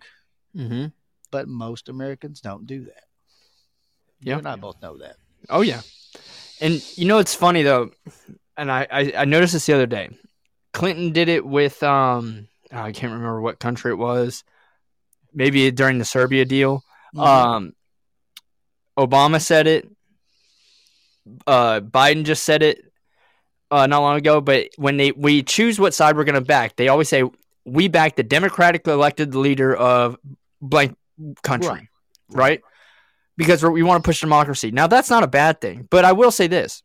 [0.55, 0.91] Mhm.
[1.31, 3.03] but most americans don't do that.
[4.21, 4.33] Yeah.
[4.33, 5.17] you and i both know that.
[5.49, 5.81] Oh yeah,
[6.61, 7.91] and you know it's funny though,
[8.57, 10.09] and I, I I noticed this the other day.
[10.73, 14.43] Clinton did it with um oh, I can't remember what country it was.
[15.33, 16.83] Maybe during the Serbia deal.
[17.15, 17.25] Mhm.
[17.25, 17.73] Um,
[18.97, 19.87] Obama said it.
[21.47, 22.91] Uh, Biden just said it
[23.71, 24.41] uh, not long ago.
[24.41, 27.23] But when they we choose what side we're going to back, they always say
[27.65, 30.17] we back the Democratic elected leader of
[30.61, 30.95] blank
[31.43, 31.89] country, Right.
[32.29, 32.61] right?
[33.35, 34.69] Because we're, want to push democracy.
[34.71, 36.83] Now that's not a bad thing, but I will say this: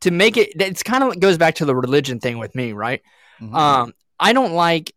[0.00, 3.02] to make it, it's kind of goes back to the religion thing with me, right?
[3.40, 3.54] Mhm.
[3.54, 4.92] Um, I don't like,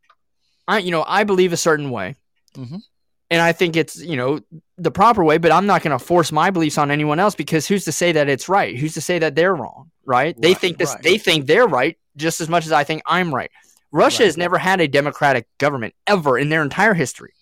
[0.67, 2.15] I you know I believe a certain way,
[2.55, 2.81] Mhm.
[3.29, 4.39] and I think it's you know
[4.77, 7.67] the proper way, but I'm not going to force my beliefs on anyone else because
[7.67, 8.77] who's to say that it's right?
[8.77, 9.91] Who's to say that they're wrong?
[10.05, 10.35] Right?
[10.41, 11.03] they think this, right.
[11.03, 13.51] they think they're right just as much as I think I'm right.
[13.91, 14.27] Russia Right.
[14.27, 17.33] has never had a democratic government ever in their entire history.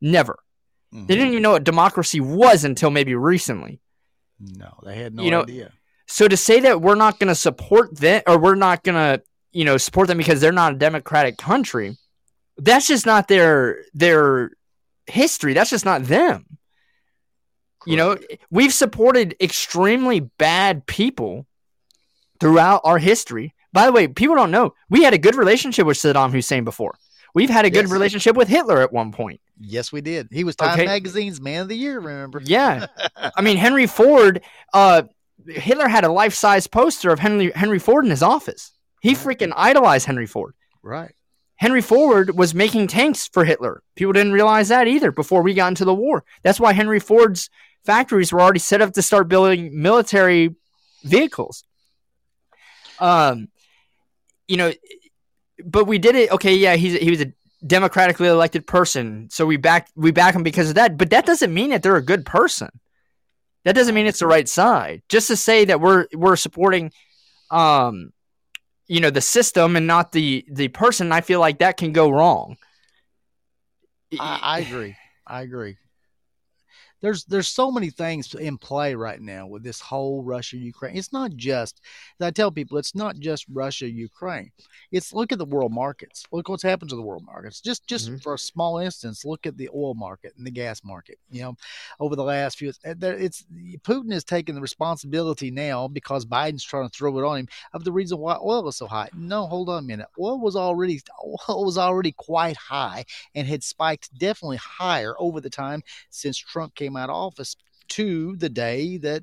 [0.00, 0.38] Never.
[0.94, 1.06] Mhm.
[1.06, 3.80] They didn't even know what democracy was until maybe recently.
[4.40, 5.72] No, they had no You know, idea.
[6.06, 9.22] So to say that we're not going to support them or we're not going to,
[9.52, 11.96] you know, support them because they're not a democratic country,
[12.56, 14.50] that's just not their their
[15.06, 15.52] history.
[15.52, 16.46] That's just not them.
[17.86, 18.16] You know,
[18.50, 21.46] we've supported extremely bad people
[22.40, 23.54] throughout our history.
[23.72, 26.94] By the way, people don't know we had a good relationship with Saddam Hussein before.
[27.34, 27.92] We've had a good Yes.
[27.92, 29.40] relationship with Hitler at one point.
[29.60, 30.28] Yes, we did.
[30.30, 30.86] He was Time Okay.
[30.86, 31.98] Magazine's Man of the Year.
[31.98, 32.40] Remember?
[32.44, 32.86] Yeah.
[33.16, 34.42] I mean, Henry Ford,
[34.72, 35.02] uh,
[35.46, 38.72] Hitler had a life size poster of Henry Henry Ford in his office.
[39.00, 40.54] He freaking idolized Henry Ford.
[40.82, 41.14] Right.
[41.56, 43.82] Henry Ford was making tanks for Hitler.
[43.96, 46.24] People didn't realize that either before we got into the war.
[46.44, 47.50] That's why Henry Ford's
[47.84, 50.54] factories were already set up to start building military
[51.02, 51.64] vehicles.
[53.00, 53.48] Um,
[54.46, 54.72] you know,
[55.64, 56.30] but we did it.
[56.30, 57.32] Okay, yeah, he's he was a
[57.66, 60.96] democratically elected person, so we back we back them because of that.
[60.96, 62.68] But that doesn't mean that they're a good person.
[63.64, 65.02] That doesn't mean it's the right side.
[65.08, 66.92] Just to say that we're we're supporting,
[67.50, 68.12] um,
[68.86, 71.12] you know, the system and not the the person.
[71.12, 72.56] I feel like that can go wrong.
[74.18, 74.96] I, I agree.
[75.26, 75.76] I agree.
[77.00, 80.96] There's there's so many things in play right now with this whole Russia Ukraine.
[80.96, 81.80] It's not just
[82.20, 84.50] as I tell people, it's not just Russia Ukraine.
[84.90, 86.24] It's look at the world markets.
[86.32, 87.60] Look what's happened to the world markets.
[87.60, 88.22] Just just Mhm.
[88.22, 91.18] for a small instance, look at the oil market and the gas market.
[91.30, 91.56] You know,
[92.00, 93.44] over the last few, it's
[93.82, 97.84] Putin is taking the responsibility now because Biden's trying to throw it on him of
[97.84, 99.08] the reason why oil is so high.
[99.14, 100.08] No, hold on a minute.
[100.18, 101.00] Oil was already
[101.48, 106.74] oil was already quite high and had spiked definitely higher over the time since Trump
[106.74, 107.56] came out of office
[107.88, 109.22] to the day that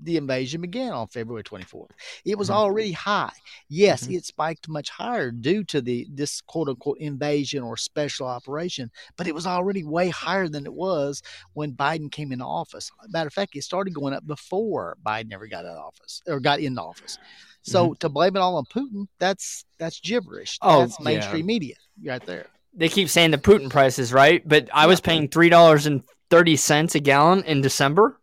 [0.00, 1.90] the invasion began on February 24th.
[2.24, 2.54] It was Mhm.
[2.54, 3.32] already high.
[3.68, 4.16] Yes, Mhm.
[4.16, 9.28] it spiked much higher due to the this quote unquote invasion or special operation, but
[9.28, 11.22] it was already way higher than it was
[11.52, 12.90] when Biden came into office.
[13.08, 16.40] Matter of fact, it started going up before Biden ever got out of office or
[16.40, 17.16] got into office.
[17.62, 20.58] So to blame it all on Putin, that's that's gibberish.
[20.60, 21.04] Oh, that's yeah.
[21.04, 22.46] mainstream media right there.
[22.74, 24.46] They keep saying the Putin prices, right?
[24.46, 26.02] But I was paying three dollars and
[26.34, 28.18] thirty cents a gallon in December.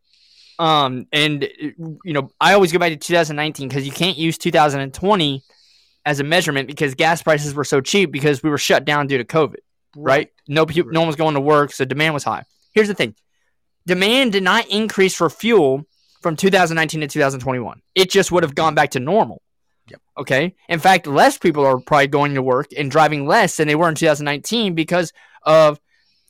[0.60, 1.48] Um, and
[2.04, 5.42] you know, I always go back to 2019 because you can't use 2020
[6.06, 9.18] as a measurement because gas prices were so cheap because we were shut down due
[9.18, 9.60] to COVID.
[9.96, 10.30] right?
[10.50, 12.44] No, no one was going to work, so demand was high.
[12.74, 13.16] Here's the thing:
[13.88, 15.86] demand did not increase for fuel
[16.22, 17.82] from 2019 to 2021.
[17.96, 19.42] It just would have gone back to normal.
[19.90, 20.02] Yep.
[20.20, 20.56] Okay.
[20.70, 23.90] In fact, less people are probably going to work and driving less than they were
[23.90, 25.80] in 2019 because of,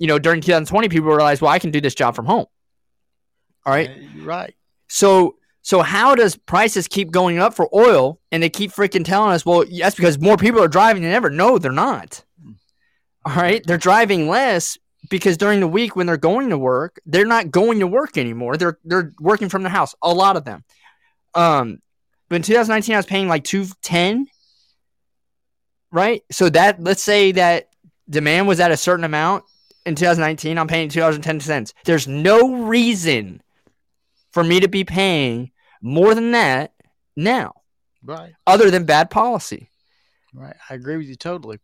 [0.01, 2.47] you know, during 2020, people realized, well, I can do this job from home.
[3.63, 3.91] All right.
[4.15, 4.55] You're right.
[4.87, 9.31] So so how does prices keep going up for oil and they keep freaking telling
[9.31, 11.29] us, well, that's because more people are driving than ever.
[11.29, 12.25] No, they're not.
[13.23, 13.63] All right.
[13.63, 14.75] They're driving less
[15.11, 18.57] because during the week when they're going to work, they're not going to work anymore.
[18.57, 19.93] They're they're working from the house.
[20.01, 20.63] A lot of them.
[21.35, 21.77] Um
[22.27, 24.25] but in 2019 I was paying like 210
[25.91, 26.23] right?
[26.31, 27.67] So that let's say that
[28.09, 29.43] demand was at a certain amount
[29.85, 31.73] in 2019, I'm paying $2.10.
[31.85, 33.41] There's no reason
[34.31, 36.73] for me to be paying more than that
[37.15, 37.53] now,
[38.03, 38.33] Right.
[38.47, 39.69] other than bad policy.
[40.33, 40.55] Right.
[40.69, 41.59] I agree with you totally.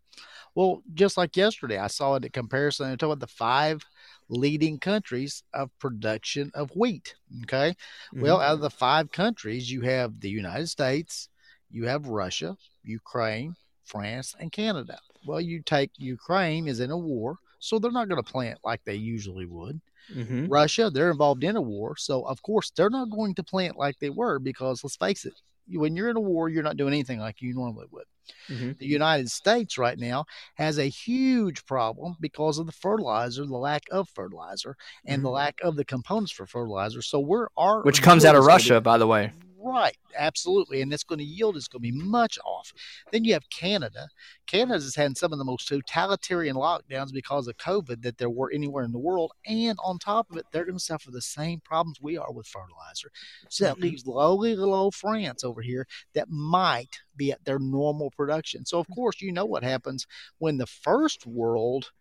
[0.56, 2.90] Well, just like yesterday, I saw it in comparison.
[2.90, 3.86] They talk about the five
[4.28, 7.16] leading countries of production of wheat.
[7.44, 7.70] Okay.
[8.14, 8.22] Mm-hmm.
[8.22, 11.30] Well, out of the five countries, you have the United States,
[11.70, 15.00] you have Russia, Ukraine, France, and Canada.
[15.26, 18.84] Well, you take Ukraine is in a war, so they're not going to plant like
[18.84, 19.80] they usually would.
[20.14, 20.48] Mhm.
[20.50, 24.00] Russia, they're involved in a war, so of course they're not going to plant like
[24.00, 25.34] they were because let's face it,
[25.70, 28.06] when you're in a war, you're not doing anything like you normally would.
[28.50, 28.78] Mhm.
[28.78, 33.84] The United States right now has a huge problem because of the fertilizer, the lack
[33.92, 35.34] of fertilizer, and the Mhm.
[35.34, 37.02] lack of the components for fertilizer.
[37.02, 39.32] So we're our Which comes out of yield is gonna Russia, by the way.
[39.70, 42.72] Right, absolutely, and it's going to yield is going to be much off.
[43.12, 44.08] Then you have Canada.
[44.46, 48.52] Canada's has had some of the most totalitarian lockdowns because of COVID that there were
[48.52, 51.60] anywhere in the world, and on top of it, they're going to suffer the same
[51.62, 53.12] problems we are with fertilizer.
[53.50, 53.82] So that Mhm.
[53.82, 58.66] leaves lowly little old France over here that might be at their normal production.
[58.66, 60.06] So of course, you know what happens
[60.38, 61.92] when the first world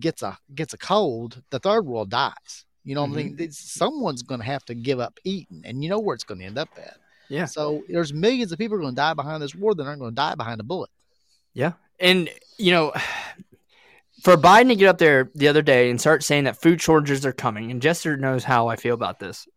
[0.00, 2.64] gets a gets a cold, the third world dies.
[2.84, 3.50] You know what I mean?
[3.50, 6.46] Someone's going to have to give up eating, and you know where it's going to
[6.46, 6.98] end up at.
[7.28, 7.46] Yeah.
[7.46, 10.14] So there's millions of people going to die behind this war that aren't going to
[10.14, 10.90] die behind a bullet.
[11.54, 11.72] Yeah.
[11.98, 12.92] And, you know,
[14.22, 17.24] for Biden to get up there the other day and start saying that food shortages
[17.24, 19.48] are coming, and Jester knows how I feel about this.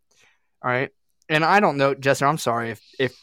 [0.63, 0.89] All right.
[1.29, 3.15] And I don't know, Jester, I'm sorry if, if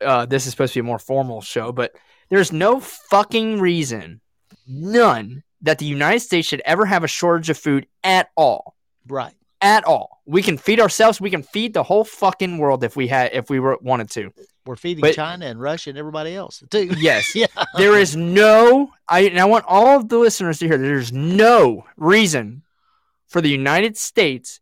[0.00, 1.92] uh, this is supposed to be a more formal show, but
[2.28, 4.20] there's no fucking reason,
[4.66, 8.74] none, that the United States should ever have a shortage of food at all.
[9.06, 9.34] Right.
[9.64, 10.20] At all.
[10.26, 11.20] We can feed ourselves.
[11.20, 14.32] We can feed the whole fucking world if we had if we were wanted to.
[14.66, 16.90] We're feeding But- China and Russia and everybody else too.
[16.98, 17.34] Yes.
[17.34, 17.46] yeah.
[17.76, 21.84] there is no I and I want all of the listeners to hear there's no
[21.96, 22.62] reason
[23.26, 24.60] for the United States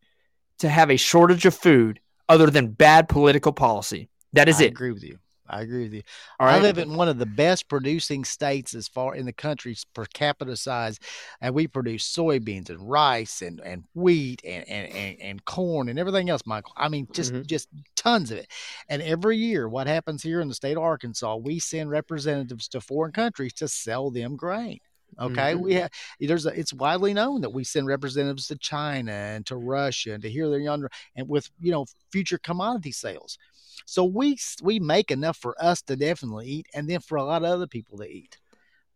[0.58, 4.08] to have a shortage of food other than bad political policy.
[4.32, 4.68] That is I it.
[4.68, 5.18] agree with you.
[5.52, 6.02] I agree with you.
[6.40, 9.84] All I live in one of the best producing states as far in the country's
[9.84, 10.98] per capita size,
[11.42, 15.98] and we produce soybeans and rice and, and wheat and, and, and, and corn and
[15.98, 16.72] everything else, Michael.
[16.76, 17.46] I mean, just Mhm.
[17.46, 18.50] just tons of it.
[18.88, 22.80] And every year, what happens here in the state of Arkansas, we send representatives to
[22.80, 24.80] foreign countries to sell them grain.
[25.18, 25.61] Okay, Mhm.
[25.61, 29.57] we have there's a, it's widely known that we send representatives to China and to
[29.57, 33.38] Russia and to hear their yonder and with you know future commodity sales.
[33.87, 37.42] So we we make enough for us to definitely eat, and then for a lot
[37.44, 38.38] of other people to eat.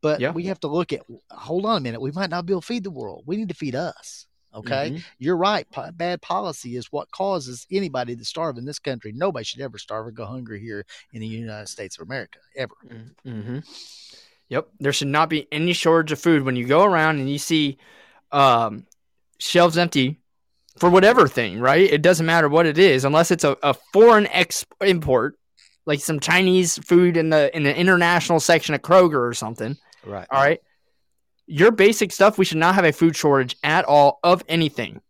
[0.03, 0.31] But Yeah.
[0.31, 1.03] we have to look at.
[1.31, 2.01] Hold on a minute.
[2.01, 3.25] We might not be able to feed the world.
[3.27, 4.27] We need to feed us.
[4.55, 5.05] Okay, Mhm.
[5.19, 5.71] you're right.
[5.71, 9.13] Po- bad policy is what causes anybody to starve in this country.
[9.13, 12.75] Nobody should ever starve or go hungry here in the United States of America ever.
[13.27, 13.59] Mm-hmm.
[14.49, 14.69] Yep.
[14.79, 17.79] There should not be any shortage of food when you go around and you see
[18.31, 18.87] um,
[19.39, 20.21] shelves empty
[20.79, 21.91] for whatever thing, right?
[21.91, 25.39] It doesn't matter what it is, unless it's a, a foreign ex import,
[25.85, 29.77] like some Chinese food in the in the international section of Kroger or something.
[30.05, 30.27] Right.
[30.31, 30.61] All right.
[31.47, 35.01] Your basic stuff, we should not have a food shortage at all of anything.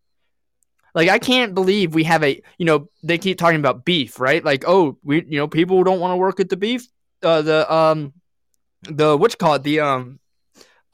[0.95, 4.43] Like I can't believe we have a, you know, they keep talking about beef, right?
[4.43, 6.89] Like, oh, we, you know, people don't want to work at the beef,
[7.23, 8.15] uh, the, um,
[8.83, 10.21] the what you call it, the, um,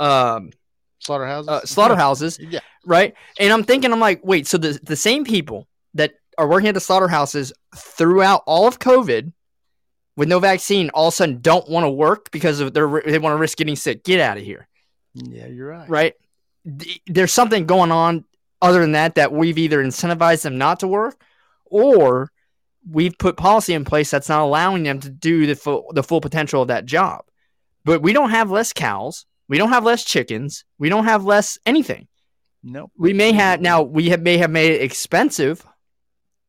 [0.00, 0.50] um,
[0.98, 1.48] Slaughterhouses.
[1.48, 2.60] uh, slaughterhouses, Yeah.
[2.86, 3.14] right?
[3.40, 6.74] And I'm thinking, I'm like, wait, so the the same people that are working at
[6.74, 9.32] the slaughterhouses throughout all of COVID
[10.16, 13.18] with no vaccine, all of a sudden don't want to work because of their they
[13.18, 14.04] want to risk getting sick.
[14.04, 14.68] Get out of here
[15.14, 15.88] Yeah, you're right.
[15.88, 16.14] right?
[17.06, 18.24] There's something going on
[18.60, 21.20] other than that that we've either incentivized them not to work
[21.64, 22.30] or
[22.88, 26.20] we've put policy in place that's not allowing them to do the full, the full
[26.20, 27.24] potential of that job.
[27.84, 29.26] But we don't have less cows.
[29.48, 30.64] We don't have less chickens.
[30.78, 32.08] We don't have less anything.
[32.62, 32.92] Nope.
[32.96, 35.66] We may have now we have, may have made it expensive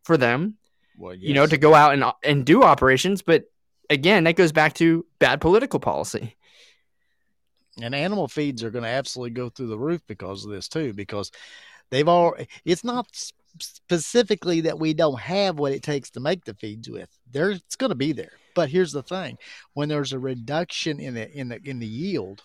[0.04, 0.58] for them,
[0.98, 3.46] Well, you know, to go out and and do operations, but
[3.90, 6.36] again, that goes back to bad political policy.
[7.82, 10.94] and animal feeds are going to absolutely go through the roof because of this too
[10.94, 11.32] because
[11.90, 13.08] they've all it's not
[13.60, 17.76] specifically that we don't have what it takes to make the feeds with there it's
[17.76, 18.32] going to be there.
[18.56, 19.38] But here's the thing
[19.74, 22.42] when there's a reduction in the in the in the yield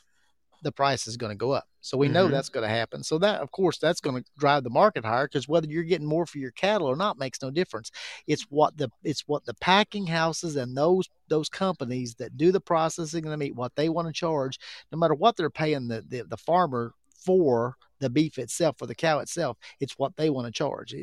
[0.63, 1.69] the price is going to go up.
[1.81, 2.33] So we know Mhm.
[2.33, 3.05] that's going to happen.
[3.05, 6.07] So that of course that's going to drive the market higher because whether you're getting
[6.07, 7.91] more for your cattle or not makes no difference.
[8.27, 12.61] It's what the it's what the packing houses and those those companies that do the
[12.61, 14.59] processing of the meat what they want to charge
[14.91, 16.93] no matter what they're paying the, the, the farmer
[17.25, 20.95] for the beef itself for the cow itself it's what they want to charge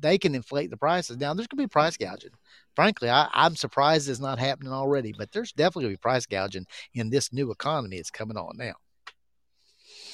[0.00, 2.30] they can inflate the prices now there's going to be price gouging
[2.76, 6.26] frankly I, i'm surprised it's not happening already but there's definitely going to be price
[6.26, 8.74] gouging in this new economy that's coming on now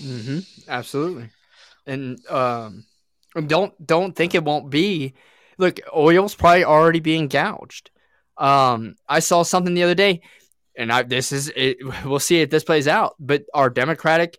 [0.02, 0.70] Mm-hmm.
[0.70, 1.30] Absolutely.
[1.86, 2.84] And um,
[3.46, 5.14] don't don't think it won't be.
[5.58, 7.90] Look, oil's probably already being gouged.
[8.38, 10.22] Um, I saw something the other day,
[10.76, 13.14] and I this is it, we'll see if this plays out.
[13.18, 14.38] But our Democratic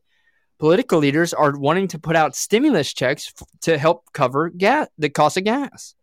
[0.62, 5.10] political leaders are wanting to put out stimulus checks f- to help cover gas the
[5.10, 5.96] cost of gas.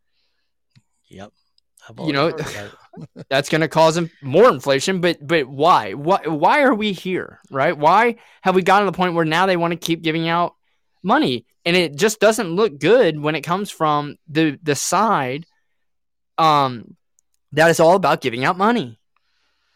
[1.09, 1.33] yep
[2.09, 3.27] You know, already heard about it.
[3.31, 5.01] That's going to cause more inflation.
[5.01, 5.93] But but why?
[5.95, 7.41] Why why are we here?
[7.53, 7.79] Right?
[7.79, 10.57] Why have we gotten to the point where now they want to keep giving out
[11.05, 15.47] money, and it just doesn't look good when it comes from the the side,
[16.37, 16.97] um,
[17.53, 18.99] that is all about giving out money,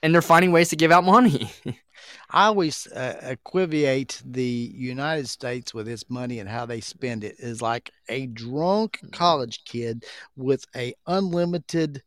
[0.03, 1.53] and they're finding ways to give out money.
[2.33, 4.43] I always uh, equivocate the
[4.75, 9.65] United States with its money and how they spend it is like a drunk college
[9.67, 12.03] kid with a unlimited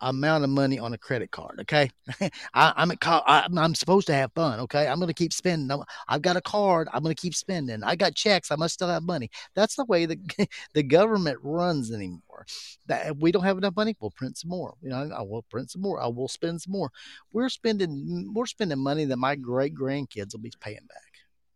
[0.00, 1.60] amount of money on a credit card.
[1.60, 1.90] Okay,
[2.54, 4.60] I, I'm at co- I'm, I'm supposed to have fun.
[4.60, 5.70] Okay, I'm going to keep spending.
[5.70, 6.88] I'm, I've got a card.
[6.92, 7.82] I'm going to keep spending.
[7.82, 8.50] I got checks.
[8.50, 9.30] I must still have money.
[9.54, 10.18] That's the way the
[10.74, 12.46] the government runs anymore.
[12.86, 14.74] That we don't have enough money, we'll print some more.
[14.82, 16.00] You know, I will print some more.
[16.00, 16.90] I will spend some more.
[17.32, 21.02] We're spending we're spending money that my great grandkids will be paying back.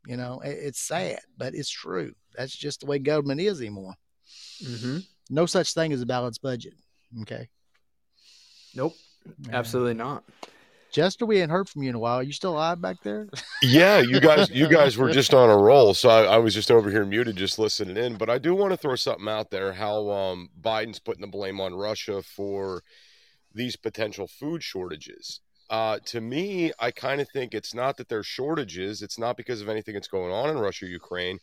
[0.06, 2.12] You know, it, it's sad, but it's true.
[2.36, 3.94] That's just the way government is anymore.
[4.62, 4.98] mm-hmm.
[5.28, 6.74] No such thing as a balanced budget.
[7.22, 7.48] Okay.
[8.74, 8.94] Nope,
[9.50, 10.24] absolutely not.
[10.90, 12.16] Jester, we ain't heard from you in a while.
[12.16, 13.28] Are you still alive back there?
[13.62, 16.70] Yeah, you guys, you guys were just on a roll, so I, I was just
[16.70, 18.16] over here muted, just listening in.
[18.16, 21.60] But I do want to throw something out there: how um, Biden's putting the blame
[21.60, 22.82] on Russia for
[23.54, 25.40] these potential food shortages.
[25.68, 29.60] Uh, to me, I kind of think it's not that there's shortages; it's not because
[29.60, 31.38] of anything that's going on in Russia, Ukraine.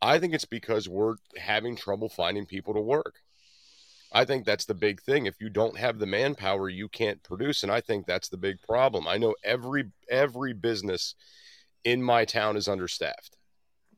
[0.00, 3.16] I think it's because we're having trouble finding people to work.
[4.12, 5.26] I think that's the big thing.
[5.26, 8.60] If you don't have the manpower, you can't produce, and I think that's the big
[8.62, 9.06] problem.
[9.06, 11.14] I know every every business
[11.84, 13.36] in my town is understaffed.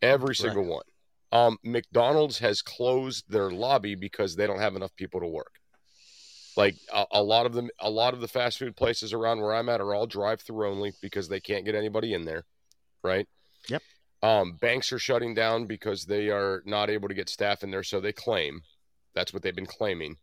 [0.02, 0.84] Every single one.
[1.32, 5.52] Um, McDonald's has closed their lobby because they don't have enough people to work.
[6.56, 9.54] Like a, a lot of them, a lot of the fast food places around where
[9.54, 12.44] I'm at are all drive-through only because they can't get anybody in there,
[13.04, 13.28] right?
[13.68, 13.82] Yep.
[14.22, 17.84] Um, banks are shutting down because they are not able to get staff in there,
[17.84, 18.60] so they claim
[19.14, 20.16] that's what they've been claiming.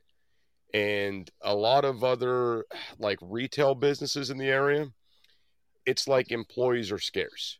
[0.74, 2.66] And a lot of other
[3.00, 4.88] like retail businesses in the area,
[5.86, 7.60] it's like employees are scarce.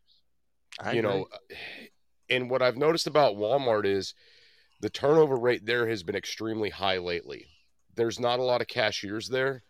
[0.80, 1.54] I you know, uh,
[2.30, 4.14] and what I've noticed about Walmart is
[4.80, 7.46] the turnover rate there has been extremely high lately.
[7.96, 9.64] There's not a lot of cashiers there,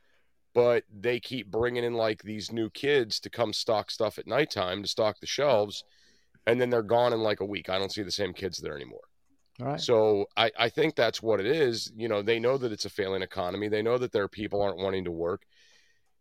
[0.55, 4.83] but they keep bringing in like these new kids to come stock stuff at nighttime
[4.83, 5.85] to stock the shelves,
[6.47, 7.71] and then they're gone in like a week.
[7.71, 9.08] I don't see the same kids there anymore.
[9.59, 9.81] Right.
[9.81, 11.93] So I, I think that's what it is.
[11.97, 13.69] You know, they know that it's a failing economy.
[13.69, 15.43] They know that their people aren't wanting to work.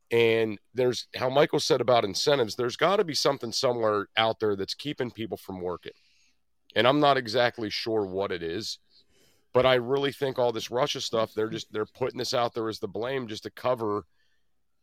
[0.10, 4.56] And there's how Michael said about incentives, there's got to be something somewhere out there
[4.56, 5.92] that's keeping people from working.
[6.76, 8.80] And I'm not exactly sure what it is,
[9.54, 12.70] but I really think all this Russia stuff, they're just they're putting this out there
[12.70, 14.06] as the blame just to cover,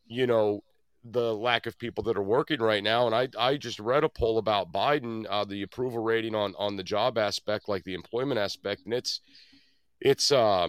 [0.06, 0.62] you know,
[1.04, 3.06] the lack of people that are working right now.
[3.06, 6.76] And I I just read a poll about Biden, uh, the approval rating on on
[6.76, 9.20] the job aspect, like the employment aspect, and it's
[10.00, 10.68] it's uh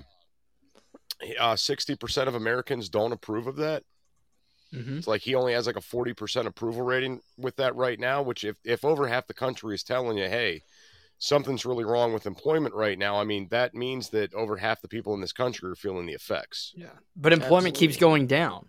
[1.55, 3.83] sixty percent of Americans don't approve of that.
[4.73, 4.97] Mm-hmm.
[4.97, 8.21] It's like he only has like a forty percent approval rating with that right now.
[8.21, 10.63] Which if if over half the country is telling you, hey,
[11.17, 14.89] something's really wrong with employment right now, I mean that means that over half the
[14.89, 16.73] people in this country are feeling the effects.
[16.75, 18.67] Yeah, but employment keeps going down.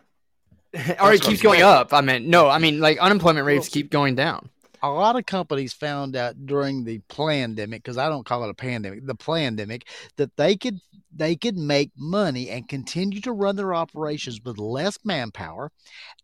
[1.01, 1.93] Or it keeps going up.
[1.93, 4.51] I mean, no, I mean like unemployment rates Well- keep going down.
[4.83, 8.55] A lot of companies found out during the pandemic because I don't call it a
[8.55, 10.81] pandemic, the pandemic, that they could
[11.16, 15.70] they could make money and continue to run their operations with less manpower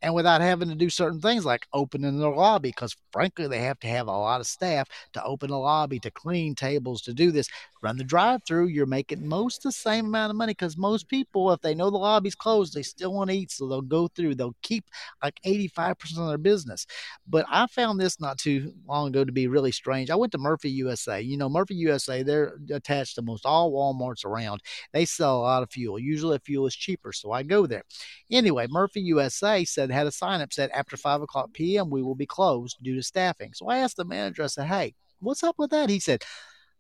[0.03, 3.79] and without having to do certain things like opening the lobby because frankly they have
[3.81, 7.31] to have a lot of staff to open a lobby to clean tables to do
[7.31, 7.49] this.
[7.83, 11.51] Run the drive through you're making most the same amount of money because most people
[11.53, 14.35] if they know the lobby's closed they still want to eat so they'll go through
[14.35, 14.85] they'll keep
[15.23, 16.87] like 85% of their business.
[17.27, 20.11] But I found this not too long ago to be really strange.
[20.11, 21.21] I went to Murphy USA.
[21.21, 24.61] You know, Murphy USA, they're attached to most all Walmarts around.
[24.93, 25.99] They sell a lot of fuel.
[25.99, 27.85] Usually, fuel is cheaper, so I go there.
[28.31, 31.91] Anyway, Murphy USA said had a sign up said after five o'clock p.m.
[31.91, 33.53] we will be closed due to staffing.
[33.55, 34.43] So I asked the manager.
[34.43, 36.25] I said, "Hey, what's up with that?" He said,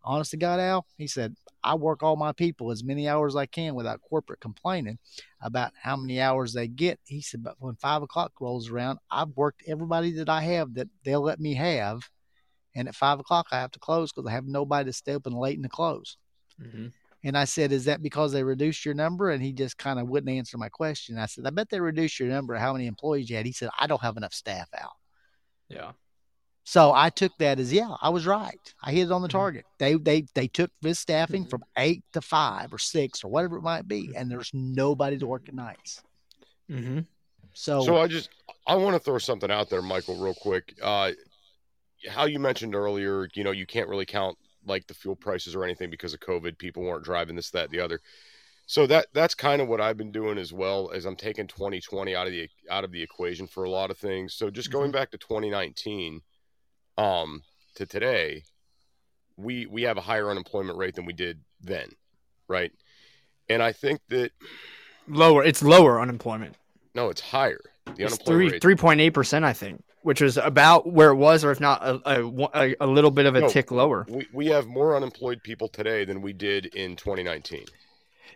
[0.02, 3.38] "Honest to God, Al," he said, "I work all my people as many hours as
[3.38, 4.98] I can without corporate complaining."
[5.42, 6.98] about how many hours they get.
[7.04, 10.88] He said, but when five o'clock rolls around, I've worked everybody that I have that
[11.04, 12.00] they'll let me have.
[12.74, 15.34] And at five o'clock, I have to close because I have nobody to stay open
[15.34, 16.16] late and to close.
[16.60, 16.86] Mm-hmm.
[17.24, 19.30] And I said, Is that because they reduced your number?
[19.30, 21.18] And he just kind of wouldn't answer my question.
[21.18, 22.54] I said, I bet they reduced your number.
[22.54, 23.46] How many employees you had?
[23.46, 24.92] He said, I don't have enough staff out.
[25.68, 25.92] Yeah.
[26.64, 28.74] So I took that as yeah, I was right.
[28.82, 29.32] I hit it on the Mhm.
[29.32, 29.64] target.
[29.78, 31.50] They they they took this staffing Mhm.
[31.50, 35.26] from eight to five or six or whatever it might be, and there's nobody to
[35.26, 36.02] work at nights.
[36.70, 37.00] Mm-hmm.
[37.52, 38.30] So, So I just
[38.66, 40.74] I want to throw something out there, Michael, real quick.
[40.80, 41.12] Uh,
[42.08, 45.64] how you mentioned earlier, you know, you can't really count like the fuel prices or
[45.64, 46.56] anything because of COVID.
[46.58, 48.00] People weren't driving this, that, the other.
[48.66, 52.14] So that that's kind of what I've been doing as well as I'm taking 2020
[52.14, 54.34] out of the out of the equation for a lot of things.
[54.34, 56.20] So just going back to 2019,
[56.98, 57.42] um,
[57.76, 58.42] to today,
[59.36, 61.88] we we have a higher unemployment rate than we did then,
[62.48, 62.72] right?
[63.48, 64.30] And I think that
[65.08, 65.42] Lower.
[65.44, 66.56] It's lower unemployment.
[66.94, 67.60] no, it's higher.
[67.86, 71.16] The It's unemployment three three point eight percent, I think, which is about where it
[71.16, 73.48] was, or if not a a, a, a little bit of a No.
[73.48, 74.06] tick lower.
[74.08, 77.64] We, we have more unemployed people today than we did in 2019.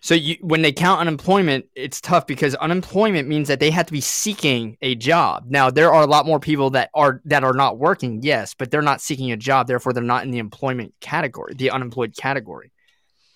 [0.00, 3.92] So you, when they count unemployment, it's tough because unemployment means that they have to
[3.92, 5.46] be seeking a job.
[5.48, 8.70] Now there are a lot more people that are that are not working, yes, but
[8.70, 9.66] they're not seeking a job.
[9.66, 12.72] Therefore, they're not in the employment category, the unemployed category,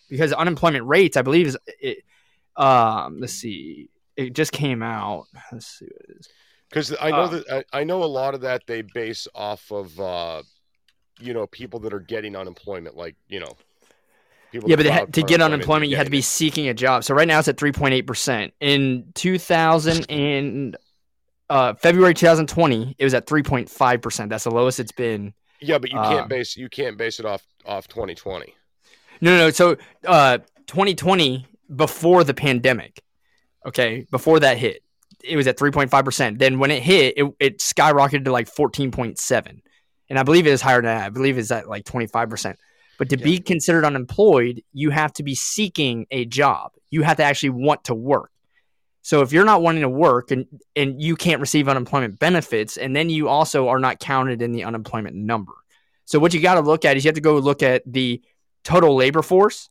[0.08, 2.04] because unemployment rates, I believe, is it,
[2.56, 5.26] um, let's see, it just came out.
[5.50, 6.28] Let's see what it is.
[6.68, 7.28] Because I know Uh.
[7.28, 10.42] that I, I know a lot of that they base off of uh,
[11.18, 13.56] you know people that are getting unemployment, like you know.
[14.52, 17.04] Yeah, but they had, to get unemployment, you had to be seeking a job.
[17.04, 18.52] So right now it's at 3.8%.
[18.60, 20.76] In 2000 and
[21.48, 24.28] uh, February 2020, it was at 3.5%.
[24.28, 25.34] That's the lowest it's been.
[25.60, 28.54] Yeah, but you uh, can't base you can't base it off off 2020.
[29.20, 29.50] No, no, no.
[29.50, 29.76] So
[30.06, 33.02] uh, 2020, before the pandemic,
[33.66, 34.82] okay, before that hit,
[35.22, 36.38] it was at 3.5%.
[36.38, 39.60] Then when it hit, it, it skyrocketed to like 14.7.
[40.08, 41.04] And I believe it is higher than that.
[41.04, 42.56] I believe it's at like 25%.
[43.00, 43.24] But to Yeah.
[43.24, 46.72] be considered unemployed, you have to be seeking a job.
[46.90, 48.30] You have to actually want to work.
[49.00, 50.44] So if you're not wanting to work and
[50.76, 54.64] and you can't receive unemployment benefits, and then you also are not counted in the
[54.64, 55.54] unemployment number.
[56.04, 58.20] So what you got to look at is you have to go look at the
[58.64, 59.70] total labor force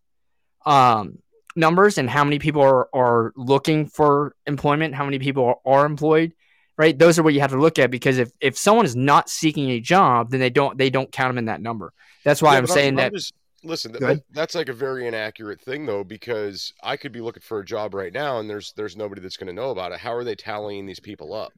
[0.65, 1.19] um,
[1.55, 5.85] numbers and how many people are, are looking for employment, how many people are, are
[5.85, 6.33] employed,
[6.79, 6.97] right?
[6.97, 9.69] Those are what you have to look at because if, if someone is not seeking
[9.69, 11.93] a job, then they don't they don't count them in that number.
[12.23, 13.13] That's why Yeah, I'm saying that.
[13.13, 17.41] just- listen, that, that's like a very inaccurate thing though, because I could be looking
[17.41, 19.99] for a job right now, and there's there's nobody that's going to know about it.
[19.99, 21.53] How are they tallying these people up?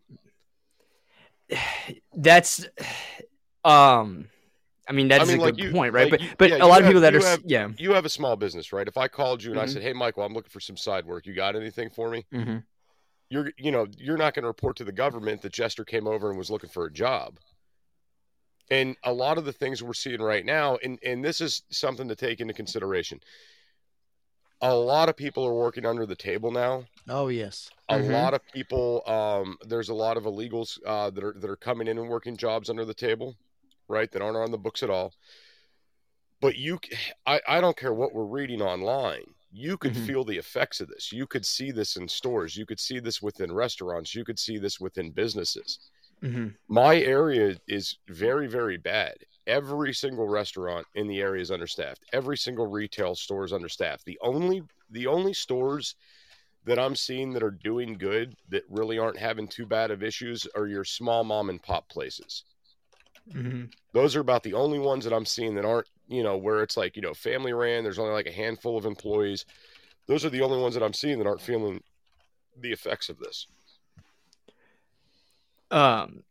[2.16, 2.66] that's
[3.66, 4.28] um
[4.88, 6.12] I mean that's I mean, a like good you- point, right?
[6.12, 7.70] like but you- but yeah, a lot of have- people that are have- yeah.
[7.78, 8.88] You have a small business, right?
[8.88, 9.74] If I called you and I Mhm.
[9.74, 11.26] said, "Hey, Michael, I'm looking for some side work.
[11.28, 12.58] You got anything for me?" hmm
[13.30, 16.30] You're you know you're not going to report to the government that Jester came over
[16.30, 17.38] and was looking for a job.
[18.70, 22.08] And a lot of the things we're seeing right now, and and this is something
[22.08, 23.20] to take into consideration.
[24.62, 26.88] A lot of people are working under the table now.
[27.08, 27.70] Oh yes.
[27.90, 27.98] a Mhm.
[27.98, 31.88] lot of people um, there's a lot of illegals uh, that are that are coming
[31.88, 33.38] in and working jobs under the table
[33.88, 35.14] right that aren't on the books at all
[36.40, 36.80] but you
[37.26, 39.98] I, I don't care what we're reading online you could Mhm.
[39.98, 43.22] feel the effects of this you could see this in stores you could see this
[43.22, 45.80] within restaurants you could see this within businesses
[46.22, 49.16] hmm my area is very very bad.
[49.48, 52.04] Every single restaurant in the area is understaffed.
[52.14, 54.06] Every single retail store is understaffed.
[54.06, 54.62] The only
[54.92, 55.96] the only stores
[56.66, 60.48] that i'm seeing that are doing good that really aren't having too bad of issues
[60.56, 62.44] are your small mom and pop places.
[63.32, 66.64] Hmm those are about the only ones that i'm seeing that aren't you know where
[66.64, 69.46] it's like you know family ran there's only like a handful of employees.
[70.08, 71.82] Those are the only ones that i'm seeing that aren't feeling
[72.60, 73.48] the effects of this
[75.72, 76.24] Um.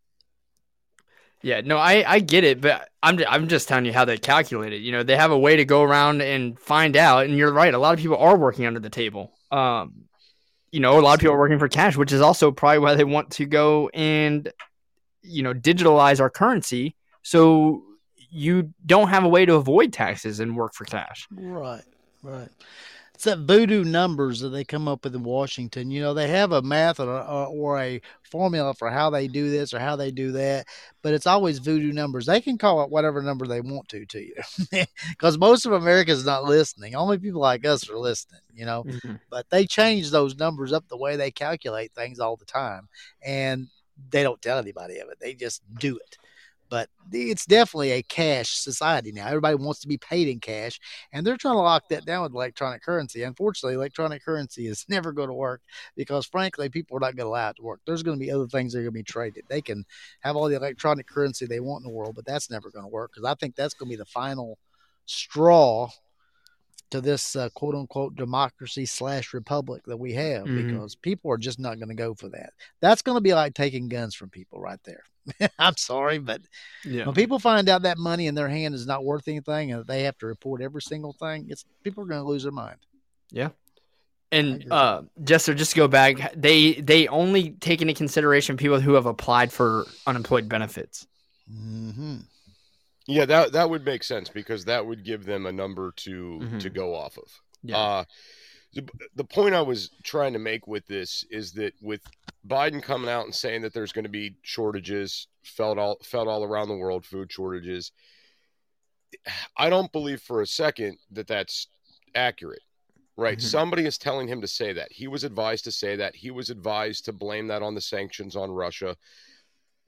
[1.42, 4.18] Yeah, no, I, I get it, but I'm ju- I'm just telling you how they
[4.18, 4.82] calculate it.
[4.82, 7.24] You know, they have a way to go around and find out.
[7.24, 9.32] And you're right, a lot of people are working under the table.
[9.50, 10.04] Um,
[10.70, 12.94] you know, a lot of people are working for cash, which is also probably why
[12.94, 14.52] they want to go and,
[15.22, 17.84] you know, digitalize our currency so
[18.30, 21.26] you don't have a way to avoid taxes and work for cash.
[21.30, 21.82] Right,
[22.22, 22.48] right.
[23.20, 25.90] It's that voodoo numbers that they come up with in Washington.
[25.90, 29.50] You know, they have a math or, uh, or a formula for how they do
[29.50, 30.66] this or how they do that,
[31.02, 32.24] but it's always voodoo numbers.
[32.24, 34.34] They can call it whatever number they want to to you,
[35.10, 36.94] because most of America is not listening.
[36.94, 38.40] Only people like us are listening.
[38.54, 39.16] You know, mm-hmm.
[39.28, 42.88] but they change those numbers up the way they calculate things all the time,
[43.20, 43.66] and
[44.08, 45.18] they don't tell anybody of it.
[45.20, 46.16] They just do it.
[46.70, 49.26] But it's definitely a cash society now.
[49.26, 50.78] Everybody wants to be paid in cash,
[51.12, 53.24] and they're trying to lock that down with electronic currency.
[53.24, 55.60] Unfortunately, electronic currency is never going to work
[55.96, 57.80] because, frankly, people are not going to allow it to work.
[57.86, 59.44] There's going to be other things that are going to be traded.
[59.48, 59.84] They can
[60.20, 62.88] have all the electronic currency they want in the world, but that's never going to
[62.88, 64.56] work because I think that's going to be the final
[65.06, 65.88] straw
[66.90, 70.56] to this uh, quote unquote democracy slash republic that we have Mhm.
[70.56, 72.52] because people are just not going to go for that.
[72.80, 75.02] That's going to be like taking guns from people right there.
[75.58, 76.40] I'm sorry, but
[76.84, 77.04] Yeah.
[77.06, 80.02] when people find out that money in their hand is not worth anything and they
[80.04, 82.78] have to report every single thing, it's people are going to lose their mind.
[83.30, 83.50] Yeah.
[84.32, 88.94] And uh, just to just go back, they they only take into consideration people who
[88.94, 91.06] have applied for unemployed benefits.
[91.48, 92.18] hmm
[93.10, 96.60] Yeah, that that would make sense because that would give them a number to Mhm.
[96.60, 97.40] to go off of.
[97.62, 97.76] Yeah.
[97.78, 98.04] Uh,
[98.72, 102.02] the, the point I was trying to make with this is that with
[102.46, 106.44] Biden coming out and saying that there's going to be shortages felt all felt all
[106.44, 107.90] around the world, food shortages.
[109.56, 111.66] I don't believe for a second that that's
[112.14, 112.62] accurate.
[113.16, 113.38] Right?
[113.38, 113.42] Mhm.
[113.42, 114.92] Somebody is telling him to say that.
[114.92, 116.14] He was advised to say that.
[116.14, 118.96] He was advised to blame that on the sanctions on Russia.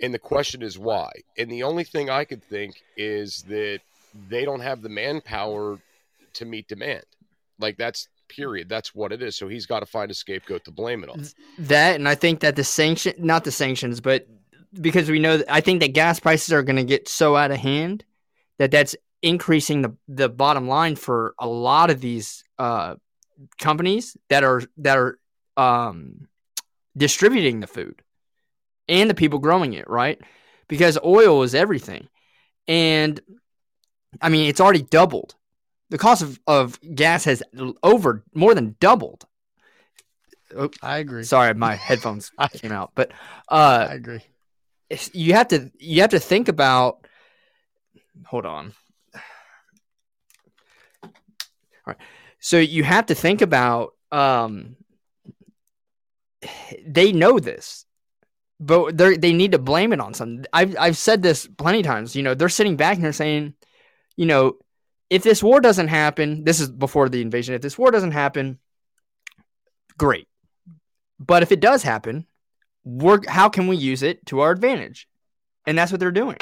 [0.02, 1.10] And the question is why?
[1.38, 3.80] And the only thing I could think is that
[4.28, 5.78] they don't have the manpower
[6.34, 7.04] to meet demand.
[7.58, 8.68] Like that's period.
[8.68, 9.36] That's what it is.
[9.36, 11.24] So he's got to find a scapegoat to blame it on.
[11.58, 14.26] That and I think that the sanction, not the sanctions, but
[14.80, 17.58] because we know, I think that gas prices are going to get so out of
[17.58, 18.04] hand
[18.58, 22.96] that that's increasing the the bottom line for a lot of these uh,
[23.60, 25.18] companies that are that are
[25.56, 26.28] um,
[26.96, 28.01] distributing the food
[28.88, 30.20] and the people growing it, right?
[30.68, 32.08] Because oil is everything,
[32.66, 33.20] and
[34.20, 35.34] I mean it's already doubled.
[35.90, 37.42] The cost of, of gas has
[37.82, 39.26] over more than doubled.
[40.82, 41.24] I agree.
[41.24, 43.12] Sorry, my headphones came out, but
[43.48, 44.20] uh, I agree.
[45.12, 47.06] you have to you have to think about.
[48.26, 48.72] Hold on.
[49.14, 51.10] All
[51.86, 51.96] right,
[52.38, 53.94] so you have to think about.
[54.10, 54.76] Um,
[56.86, 57.86] they know this,
[58.64, 60.46] but they they need to blame it on something.
[60.52, 62.14] I've I've said this plenty of times.
[62.14, 63.54] You know, they're sitting back and they're saying,
[64.16, 64.56] you know,
[65.10, 67.54] if this war doesn't happen, this is before the invasion.
[67.54, 68.60] If this war doesn't happen,
[69.98, 70.28] great.
[71.18, 72.26] But if it does happen,
[72.84, 75.08] we're how can we use it to our advantage?
[75.66, 76.38] And that's what they're doing.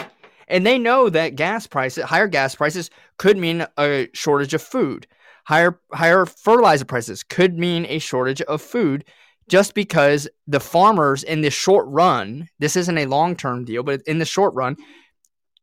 [0.47, 5.07] And they know that gas prices, higher gas prices could mean a shortage of food.
[5.47, 9.05] Higher higher fertilizer prices could mean a shortage of food
[9.51, 14.19] just because the farmers in the short run, this isn't a long-term deal, but in
[14.19, 14.77] the short run,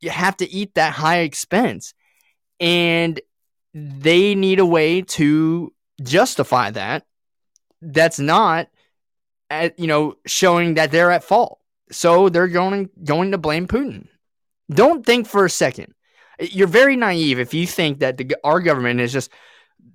[0.02, 1.94] you have to eat that high expense.
[2.60, 3.20] And
[3.74, 5.74] they need a way to
[6.04, 7.06] justify that
[7.82, 8.68] that's not
[9.50, 11.60] at, you know showing that they're at fault.
[11.90, 14.08] So they're going going to blame Putin.
[14.70, 15.94] Don't think for a second.
[16.40, 19.32] You're very naive if you think that the, our government is just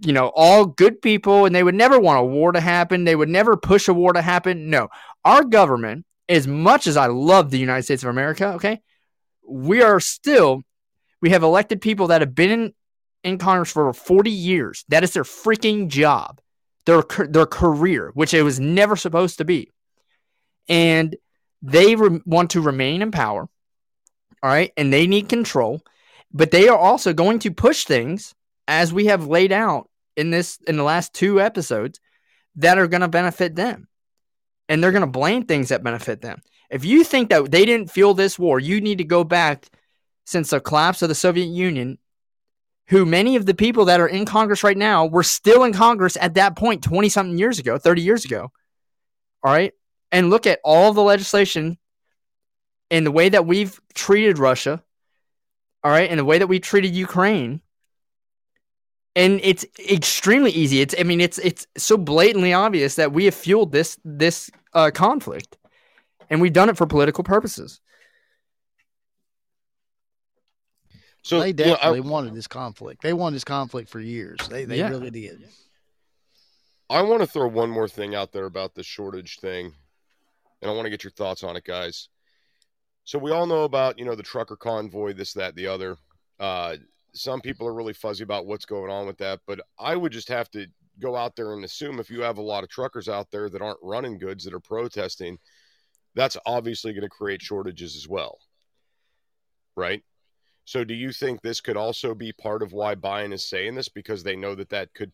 [0.05, 3.05] you know all good people and they would never want a war to happen.
[3.05, 4.70] They would never push a war to happen.
[4.70, 4.88] No.
[5.24, 8.80] Our government as much as I love the United States of America, okay?
[9.46, 10.62] We are still
[11.20, 12.74] we have elected people that have been in,
[13.22, 14.84] in Congress for 40 years.
[14.88, 16.40] That is their freaking job
[16.84, 19.70] their their career, which it was never supposed to be,
[20.68, 21.16] and
[21.61, 23.48] they re- want to remain in power.
[24.42, 25.80] All right, and they need control,
[26.32, 28.34] but they are also going to push things
[28.66, 32.00] as we have laid out in this in the last two episodes
[32.56, 33.88] that are going to benefit them,
[34.68, 36.40] and they're going to blame things that benefit them.
[36.70, 39.66] If you think that they didn't feel this war, you need to go back
[40.24, 41.98] since the collapse of the Soviet Union
[42.92, 46.16] who many of the people that are in Congress right now were still in Congress
[46.20, 48.52] at that point 20 something years ago, 30 years ago.
[49.42, 49.72] All right.
[50.10, 51.78] And look at all the legislation
[52.90, 54.82] and the way that we've treated Russia.
[55.82, 56.10] All right.
[56.10, 57.61] And the way that we treated Ukraine.
[59.14, 60.80] And it's extremely easy.
[60.80, 64.90] It's, I mean, it's, it's so blatantly obvious that we have fueled this, this uh,
[64.92, 65.58] conflict
[66.32, 67.80] and we've done it for political purposes.
[71.22, 73.02] So they definitely you know, I, wanted this conflict.
[73.02, 74.38] They wanted this conflict for years.
[74.48, 74.88] They they yeah.
[74.88, 75.44] really did.
[76.90, 79.72] I want to throw one more thing out there about the shortage thing,
[80.60, 82.08] and I want to get your thoughts on it, guys.
[83.04, 85.96] So we all know about you know the trucker convoy, this, that, the other.
[86.40, 86.76] Uh,
[87.14, 90.28] some people are really fuzzy about what's going on with that, but I would just
[90.28, 90.66] have to
[91.00, 93.62] go out there and assume if you have a lot of truckers out there that
[93.62, 95.38] aren't running goods that are protesting,
[96.14, 98.38] that's obviously going to create shortages as well,
[99.76, 100.02] right?
[100.64, 103.88] So do you think this could also be part of why Biden is saying this
[103.88, 105.12] because they know that that could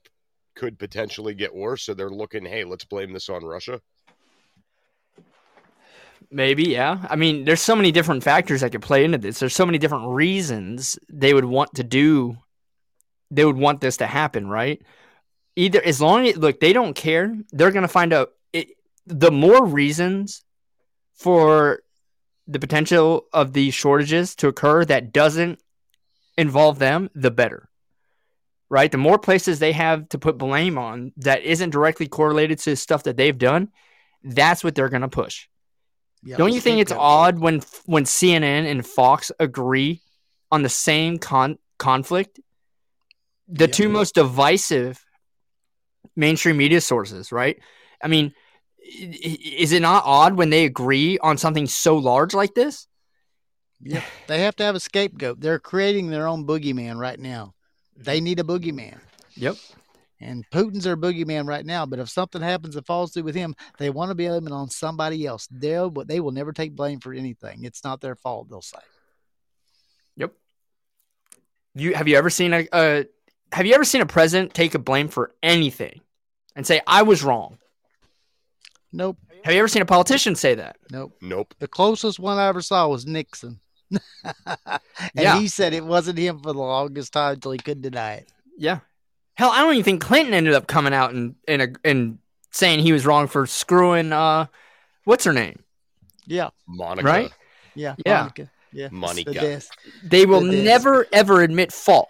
[0.54, 3.80] could potentially get worse so they're looking, hey, let's blame this on Russia?
[6.30, 7.06] Maybe, yeah.
[7.08, 9.38] I mean, there's so many different factors that could play into this.
[9.40, 12.36] There's so many different reasons they would want to do
[13.30, 14.82] they would want this to happen, right?
[15.56, 17.34] Either as long as look, they don't care.
[17.50, 18.68] They're going to find out it,
[19.06, 20.44] the more reasons
[21.14, 21.82] for
[22.46, 25.60] the potential of these shortages to occur that doesn't
[26.36, 27.68] involve them, the better.
[28.70, 28.92] Right?
[28.92, 33.02] The more places they have to put blame on that isn't directly correlated to stuff
[33.04, 33.70] that they've done,
[34.22, 35.48] that's what they're going to push.
[36.22, 40.00] Yeah, Don't you think it's odd when when CNN and Fox agree
[40.50, 42.40] on the same con- conflict?
[43.48, 43.88] The yeah, two yeah.
[43.88, 45.04] most divisive
[46.16, 47.58] mainstream media sources, right?
[48.02, 48.34] I mean,
[48.82, 52.86] is it not odd when they agree on something so large like this?
[53.80, 54.02] Yep.
[54.26, 55.40] They have to have a scapegoat.
[55.40, 57.54] They're creating their own boogeyman right now.
[57.96, 58.98] They need a boogeyman.
[59.34, 59.56] Yep.
[60.20, 61.86] And Putin's their boogeyman right now.
[61.86, 64.68] But if something happens that falls through with him, they want to be blaming on
[64.68, 65.46] somebody else.
[65.50, 67.64] They'll but they will never take blame for anything.
[67.64, 68.48] It's not their fault.
[68.48, 68.78] They'll say.
[70.16, 70.32] Yep.
[71.74, 73.06] You have you ever seen a, a
[73.52, 76.00] have you ever seen a president take a blame for anything
[76.56, 77.58] and say I was wrong?
[78.92, 79.18] Nope.
[79.44, 80.76] Have you ever seen a politician say that?
[80.90, 81.16] Nope.
[81.20, 81.54] Nope.
[81.58, 83.60] The closest one I ever saw was Nixon.
[84.24, 84.80] and
[85.14, 85.38] yeah.
[85.38, 88.28] he said it wasn't him for the longest time until he couldn't deny it.
[88.58, 88.80] Yeah.
[89.38, 92.18] Hell, I don't even think Clinton ended up coming out and and, and
[92.50, 94.46] saying he was wrong for screwing uh
[95.04, 95.60] what's her name?
[96.26, 96.50] Yeah.
[96.66, 97.06] Monica.
[97.06, 97.32] Right?
[97.76, 97.94] Yeah.
[98.04, 98.18] Yeah.
[98.18, 98.50] Monica.
[98.72, 98.88] Yeah.
[98.90, 99.32] Monica.
[99.32, 99.64] The
[100.02, 102.08] they will the never ever admit fault.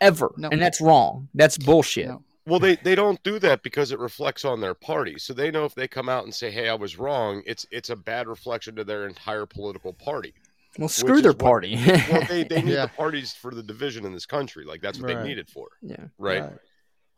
[0.00, 0.32] Ever.
[0.36, 0.50] No.
[0.50, 1.28] And that's wrong.
[1.34, 2.06] That's bullshit.
[2.06, 2.22] No.
[2.46, 5.18] Well, they, they don't do that because it reflects on their party.
[5.18, 7.90] So they know if they come out and say, "Hey, I was wrong," it's it's
[7.90, 10.32] a bad reflection to their entire political party.
[10.78, 11.76] Well, screw their party.
[11.76, 12.86] What, well, they, they need yeah.
[12.86, 14.64] the parties for the division in this country.
[14.64, 15.22] Like that's what right.
[15.22, 15.68] they need it for.
[15.82, 15.96] Yeah.
[16.16, 16.42] Right.
[16.42, 16.52] right.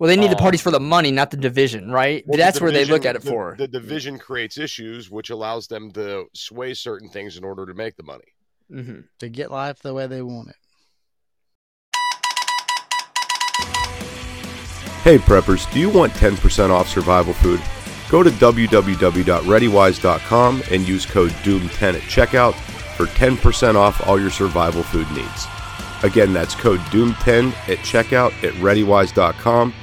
[0.01, 2.27] Well, they need um, the parties for the money, not the division, right?
[2.27, 3.55] Well, that's the division, where they look at it the, for.
[3.59, 7.97] The division creates issues, which allows them to sway certain things in order to make
[7.97, 8.25] the money.
[8.73, 9.01] Mm-hmm.
[9.19, 10.57] To get life the way they want it.
[15.03, 17.61] Hey preppers, do you want 10% off survival food?
[18.09, 22.55] Go to www.readywise.com and use code DOOM10 at checkout
[22.97, 25.47] for 10% off all your survival food needs.
[26.03, 29.75] Again, that's code DOOM10 at checkout at ReadyWise.com.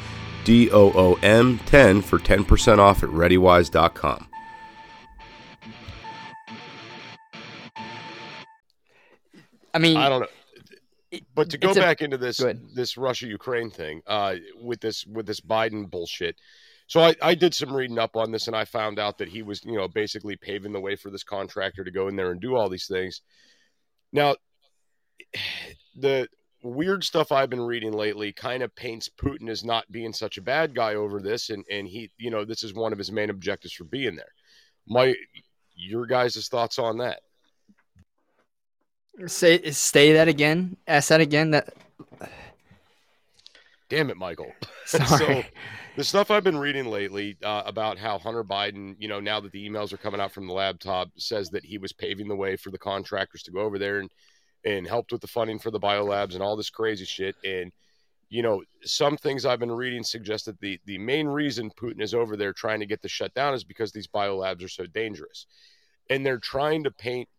[0.47, 4.29] D O O M 10 for 10% off at ReadyWise.com.
[9.73, 11.19] I mean, I don't know.
[11.35, 12.41] But to go It's a- back into this
[12.73, 16.37] this Russia Ukraine thing, uh, with this with this Biden bullshit.
[16.87, 19.41] So I, I did some reading up on this and I found out that he
[19.41, 22.39] was, you know, basically paving the way for this contractor to go in there and
[22.39, 23.21] do all these things.
[24.13, 24.37] Now
[25.97, 26.29] the
[26.67, 30.41] weird stuff I've been reading lately kind of paints Putin as not being such a
[30.41, 33.29] bad guy over this and, and he you know, this is one of his main
[33.29, 34.33] objectives for being there.
[34.87, 35.15] My
[35.75, 37.19] your guys' thoughts on that.
[39.27, 40.77] say say that again.
[40.87, 41.51] Ask that again.
[41.51, 41.73] That
[43.89, 44.51] Damn it, Michael.
[44.85, 45.43] so
[45.95, 49.51] the stuff I've been reading lately uh, about how Hunter Biden, you know, now that
[49.51, 52.55] the emails are coming out from the laptop, says that he was paving the way
[52.55, 54.09] for the contractors to go over there and
[54.67, 57.35] and helped with the funding for the biolabs and all this crazy shit.
[57.43, 57.71] And
[58.29, 62.13] you know, some things I've been reading suggest that the the main reason Putin is
[62.13, 65.47] over there trying to get the shutdown is because these biolabs are so dangerous,
[66.09, 67.29] and they're trying to paint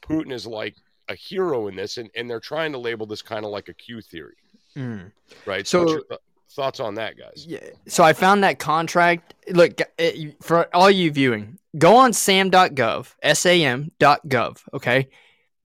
[0.00, 0.76] Putin as like
[1.08, 3.74] a hero in this, and, and they're trying to label this kind of like a
[3.74, 4.36] Q theory,
[4.76, 5.10] Mm.
[5.46, 5.66] right?
[5.66, 6.20] So- what's your th-
[6.50, 7.44] thoughts on that, guys?
[7.48, 7.60] Yeah.
[7.88, 9.34] So I found that contract.
[9.50, 15.08] Look, it, for all you viewing, go on sam.gov, sam.gov, okay?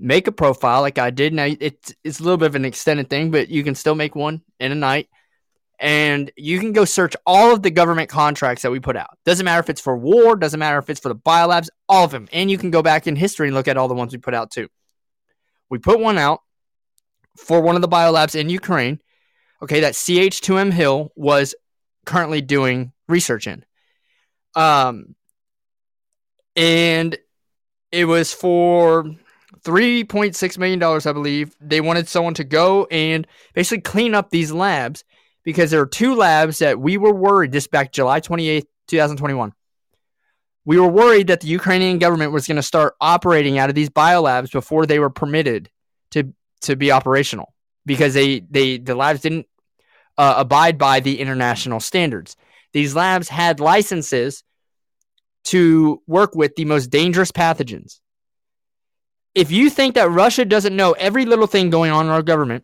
[0.04, 1.34] Make a profile like I did.
[1.34, 4.16] Now, it's, it's a little bit of an extended thing, but you can still make
[4.16, 5.08] one in a night.
[5.80, 9.18] And you can go search all of the government contracts that we put out.
[9.26, 12.12] Doesn't matter if it's for war, doesn't matter if it's for the biolabs, all of
[12.12, 12.28] them.
[12.32, 14.34] And you can go back in history and look at all the ones we put
[14.34, 14.68] out too.
[15.70, 16.42] We put one out
[17.38, 19.00] for one of the biolabs in Ukraine
[19.64, 21.56] okay, that CH2M Hill was
[22.06, 23.64] currently doing research in.
[24.56, 25.16] Um,
[26.56, 27.18] and
[27.92, 29.06] it was for
[29.64, 31.56] $3.6 million, I believe.
[31.62, 35.04] They wanted someone to go and basically clean up these labs
[35.44, 39.54] because there are two labs that we were worried this back July 28th, 2021.
[40.66, 43.90] We were worried that the Ukrainian government was going to start operating out of these
[43.90, 45.70] biolabs before they were permitted
[46.12, 47.54] to to be operational
[47.86, 49.46] because they they the labs didn't
[50.18, 52.38] uh, abide by the international standards.
[52.72, 54.44] These labs had licenses
[55.46, 58.00] to work with the most dangerous pathogens.
[59.36, 62.64] If you think that Russia doesn't know every little thing going on in our government,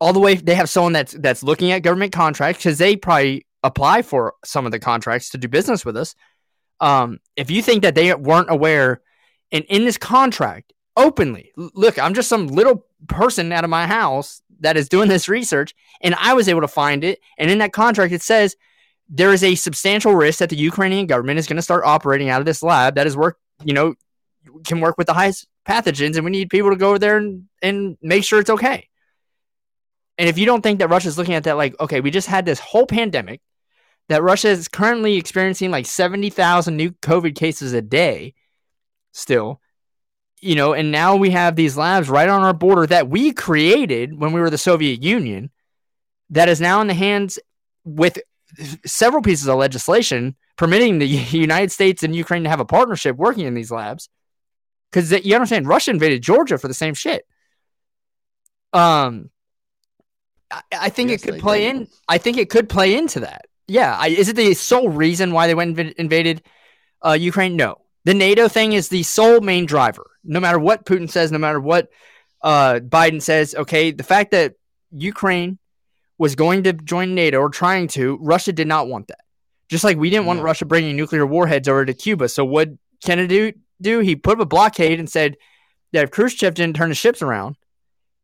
[0.00, 3.46] all the way they have someone that's that's looking at government contracts because they probably
[3.62, 6.14] apply for some of the contracts to do business with us.
[6.80, 9.00] Um, if you think that they weren't aware,
[9.52, 14.42] and in this contract openly, look, I'm just some little person out of my house
[14.60, 17.20] that is doing this research, and I was able to find it.
[17.38, 18.56] And in that contract, it says
[19.08, 22.40] there is a substantial risk that the Ukrainian government is going to start operating out
[22.40, 23.94] of this lab that is work, you know,
[24.64, 27.44] can work with the highest pathogens, and we need people to go over there and,
[27.62, 28.88] and make sure it's okay.
[30.18, 32.46] And if you don't think that Russia's looking at that, like, okay, we just had
[32.46, 33.40] this whole pandemic
[34.08, 38.34] that Russia is currently experiencing like 70,000 new COVID cases a day
[39.12, 39.60] still,
[40.40, 44.18] you know, and now we have these labs right on our border that we created
[44.18, 45.50] when we were the Soviet Union
[46.30, 47.38] that is now in the hands
[47.84, 48.18] with
[48.84, 53.46] several pieces of legislation permitting the United States and Ukraine to have a partnership working
[53.46, 54.08] in these labs.
[54.96, 57.26] Because you understand, Russia invaded Georgia for the same shit.
[58.72, 59.28] Um,
[60.50, 61.76] I, I think Yes, it could play did.
[61.76, 61.88] in.
[62.08, 63.44] I think it could play into that.
[63.68, 66.42] Yeah, I, is it the sole reason why they went inv- invaded
[67.04, 67.56] uh, Ukraine?
[67.56, 70.06] No, the NATO thing is the sole main driver.
[70.24, 71.90] No matter what Putin says, no matter what
[72.40, 74.54] uh, Biden says, okay, the fact that
[74.92, 75.58] Ukraine
[76.16, 79.20] was going to join NATO or trying to, Russia did not want that.
[79.68, 80.44] Just like we didn't want No.
[80.46, 82.30] Russia bringing nuclear warheads over to Cuba.
[82.30, 82.70] So what
[83.04, 84.00] Kennedy do?
[84.00, 85.36] He put up a blockade and said
[85.92, 87.56] that if Khrushchev didn't turn the ships around,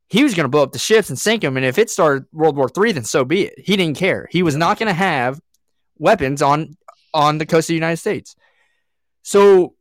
[0.08, 1.56] he was going to blow up the ships and sink them.
[1.56, 3.58] And if it started World War III, then so be it.
[3.58, 4.28] He didn't care.
[4.30, 5.40] He was not going to have
[5.98, 6.76] weapons on
[7.14, 8.36] on the coast of the United States.
[9.22, 9.74] So,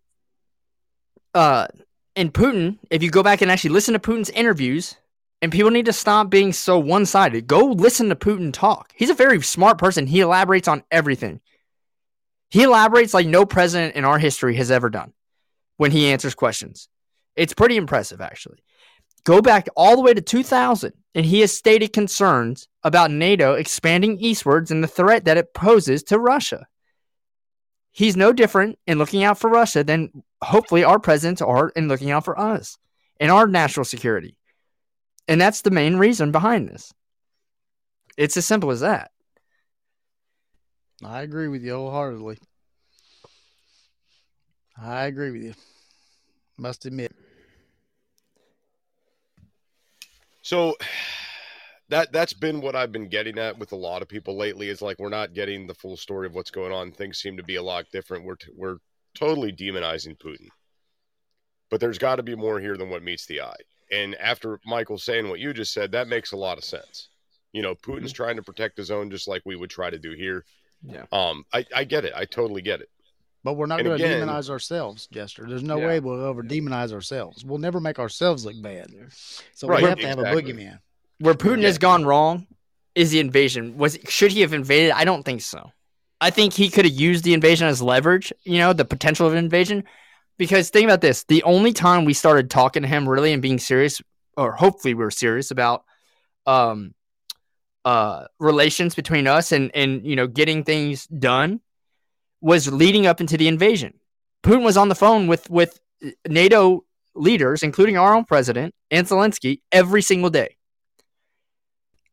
[1.34, 1.68] uh,
[2.16, 4.96] and Putin, if you go back and actually listen to Putin's interviews,
[5.42, 7.48] and people need to stop being so one sided.
[7.48, 8.92] Go listen to Putin talk.
[8.96, 10.08] He's a very smart person.
[10.08, 11.42] He elaborates on everything.
[12.50, 15.14] He elaborates like no president in our history has ever done
[15.82, 16.88] when he answers questions.
[17.36, 18.60] It's pretty impressive, actually.
[19.24, 24.20] Go back all the way to 2000, and he has stated concerns about NATO expanding
[24.20, 26.68] eastwards and the threat that it poses to Russia.
[27.92, 32.12] He's no different in looking out for Russia than hopefully our presidents are in looking
[32.12, 32.78] out for us
[33.20, 34.38] and our national security.
[35.28, 36.94] And that's the main reason behind this.
[38.18, 39.10] It's as simple as that.
[41.04, 42.38] I agree with you wholeheartedly.
[44.80, 45.54] I agree with you.
[46.62, 47.12] Must admit.
[50.44, 50.76] So
[51.90, 54.70] that that's been what I've been getting at with a lot of people lately.
[54.70, 56.92] Is like we're not getting the full story of what's going on.
[56.92, 58.26] Things seem to be a lot different.
[58.26, 58.78] We're t- we're
[59.16, 60.50] totally demonizing Putin,
[61.72, 63.62] but there's got to be more here than what meets the eye.
[63.92, 67.10] And after Michael saying what you just said, that makes a lot of sense.
[67.54, 70.12] You know, Putin's trying to protect his own just like we would try to do
[70.12, 70.46] here.
[70.84, 71.06] Yeah.
[71.12, 72.14] Um, I, I get it.
[72.16, 72.90] I totally get it.
[73.44, 75.46] But we're not going to demonize ourselves, Jester.
[75.48, 75.88] There's no Yeah.
[75.88, 77.44] way we'll ever demonize ourselves.
[77.44, 78.92] We'll never make ourselves look bad.
[79.56, 80.54] So Right, we have to have a exactly.
[80.54, 80.80] boogeyman.
[81.20, 81.68] Where Putin Yeah.
[81.68, 82.46] has gone wrong
[82.94, 83.78] is the invasion.
[83.78, 84.92] Was should he have invaded?
[84.92, 85.72] I don't think so.
[86.20, 88.32] I think he could have used the invasion as leverage.
[88.44, 89.86] You know, the potential of an invasion.
[90.38, 93.58] Because think about this: the only time we started talking to him really and being
[93.60, 94.02] serious,
[94.38, 95.84] or hopefully we were serious about,
[96.46, 96.94] um,
[97.86, 101.60] uh, relations between us and and you know getting things done,
[102.42, 103.94] was leading up into the invasion.
[104.44, 105.80] Putin was on the phone with with
[106.28, 106.84] NATO
[107.14, 110.58] leaders, including our own president and Zelensky, every single day.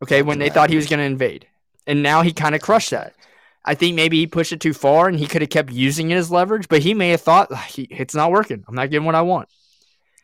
[0.02, 1.46] Okay, when they thought he was going to invade,
[1.86, 3.14] and now he kind of crushed that.
[3.64, 6.16] I think maybe he pushed it too far, and he could have kept using it
[6.16, 6.68] as leverage.
[6.68, 8.64] But he may have thought "Ah, it's not working.
[8.68, 9.48] I'm not getting what I want.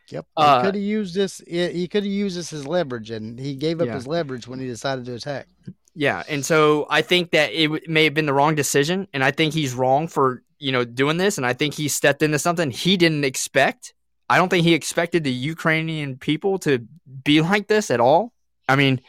[0.09, 0.25] Yep.
[0.37, 1.41] Uh, he could have used this.
[1.47, 3.95] He could have used this as leverage, and he gave up Yeah.
[3.95, 5.47] his leverage when he decided to attack.
[5.95, 9.31] Yeah, and so I think that it may have been the wrong decision, and I
[9.31, 12.69] think he's wrong for you know doing this, and I think he stepped into something
[12.69, 13.93] he didn't expect.
[14.29, 16.85] I don't think he expected the Ukrainian people to
[17.23, 18.33] be like this at all.
[18.67, 18.99] I mean,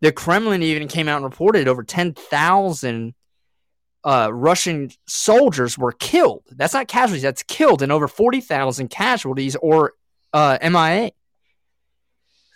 [0.00, 3.14] the Kremlin even came out and reported over ten thousand
[4.02, 6.44] uh, Russian soldiers were killed.
[6.52, 9.92] That's not casualties; that's killed, and over forty thousand casualties or
[10.32, 11.10] uh, MIA.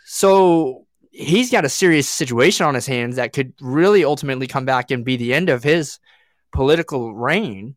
[0.06, 0.86] So
[1.16, 5.04] he's got a serious situation on his hands that could really ultimately come back and
[5.04, 6.00] be the end of his
[6.52, 7.76] political reign.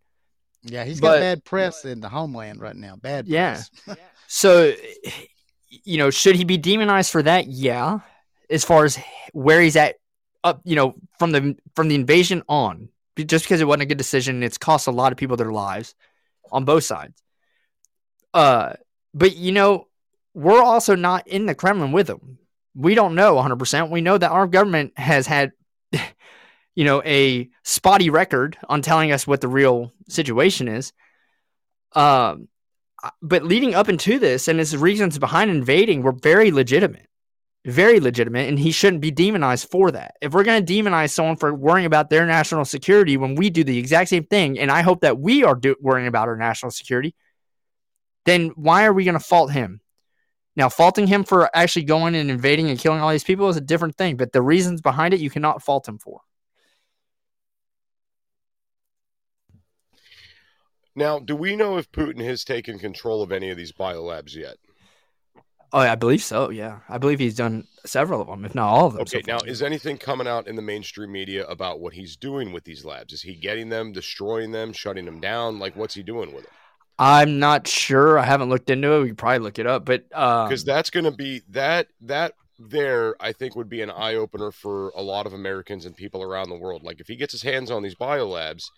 [0.64, 2.96] Yeah, he's But- got bad press in the homeland right now.
[2.96, 3.62] Bad Yeah.
[3.86, 3.98] press.
[4.30, 4.74] So,
[5.70, 7.48] you know, should he be demonized for that?
[7.48, 8.00] Yeah.
[8.50, 8.98] As far as
[9.32, 9.96] where he's at,
[10.44, 13.98] up, you know, from the from the invasion on, just because it wasn't a good
[13.98, 15.96] decision, it's cost a lot of people their lives
[16.52, 17.22] on both sides.
[18.34, 18.74] Uh,
[19.14, 19.88] but you know,
[20.34, 22.38] we're also not in the Kremlin with them.
[22.78, 23.90] We don't know 100%.
[23.90, 25.52] We know that our government has had,
[26.76, 30.94] you know, a spotty record on telling us what the real situation is.
[31.94, 32.48] Um,
[33.22, 37.08] but leading up into this and his reasons behind invading were very legitimate
[37.66, 41.36] very legitimate and he shouldn't be demonized for that if we're going to demonize someone
[41.36, 44.82] for worrying about their national security when we do the exact same thing and i
[44.82, 47.14] hope that we are do- worrying about our national security
[48.26, 49.82] then why are we going to fault him
[50.58, 53.62] now faulting him for actually going and invading and killing all these people is a
[53.62, 56.22] different thing but the reasons behind it you cannot fault him for
[60.96, 64.58] Now, do we know if Putin has taken control of any of these biolabs yet?
[65.74, 68.88] oh i believe so yeah i believe he's done several of them if not all
[68.88, 71.94] of them so Okay, now is anything coming out in the mainstream media about what
[71.94, 73.14] he's doing with these labs?
[73.14, 75.60] Is he getting them, destroying them, shutting them down?
[75.60, 76.54] Like, what's he doing with them?
[77.00, 78.18] I'm not sure.
[78.18, 79.02] I haven't looked into it.
[79.02, 82.34] We could probably look it up, but um, Because that's going to be that that
[82.58, 83.16] there.
[83.20, 86.50] I think would be an eye opener for a lot of Americans and people around
[86.50, 86.84] the world.
[86.84, 88.72] Like, if he gets his hands on these biolabs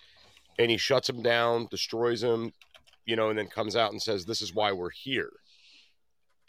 [0.58, 2.52] and he shuts them down, destroys them,
[3.06, 5.32] you know, and then comes out and says, "This is why we're here."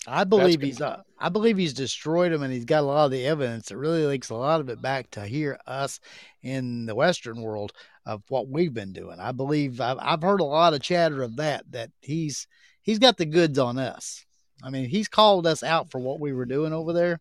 [0.07, 0.81] I believe he's.
[0.81, 3.77] Uh, I believe he's destroyed them, and he's got a lot of the evidence that
[3.77, 6.01] really links a lot of it back to here us
[6.43, 7.73] in the Western world
[8.07, 9.21] of what we've been doing.
[9.21, 11.65] I believe I've, I've heard a lot of chatter of that.
[11.71, 12.47] That he's
[12.83, 14.25] he's got the goods on us.
[14.63, 17.21] I mean, he's called us out for what we were doing over there.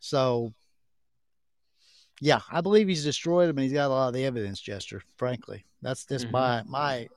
[0.00, 0.52] So,
[2.20, 4.60] yeah, I believe he's destroyed them, and he's got a lot of the evidence.
[4.60, 6.32] Jester, frankly, that's just Mhm.
[6.32, 7.08] my my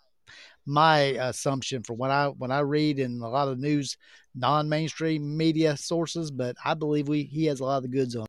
[0.65, 3.97] my assumption for when I when I read in a lot of news
[4.35, 8.27] non-mainstream media sources, but I believe we he has a lot of the goods on.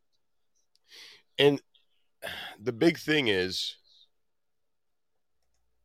[1.37, 1.61] And
[2.61, 3.75] the big thing is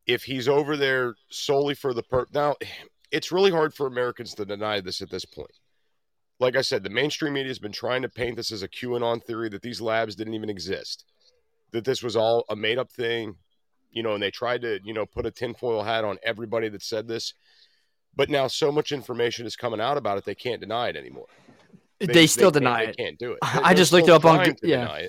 [0.05, 2.55] if he's over there solely for the per now
[3.11, 5.51] it's really hard for Americans to deny this at this point.
[6.39, 9.23] Like I said, the mainstream media has been trying to paint this as a QAnon
[9.23, 11.05] theory that these labs didn't even exist.
[11.71, 13.35] That this was all a made up thing,
[13.91, 16.81] you know, and they tried to, you know, put a tinfoil hat on everybody that
[16.83, 17.33] said this.
[18.15, 21.27] But now so much information is coming out about it, they can't deny it anymore.
[21.99, 23.39] they, still can't- deny they it can't do it.
[23.41, 25.07] I They're just looked it up on trying Go- to yeah.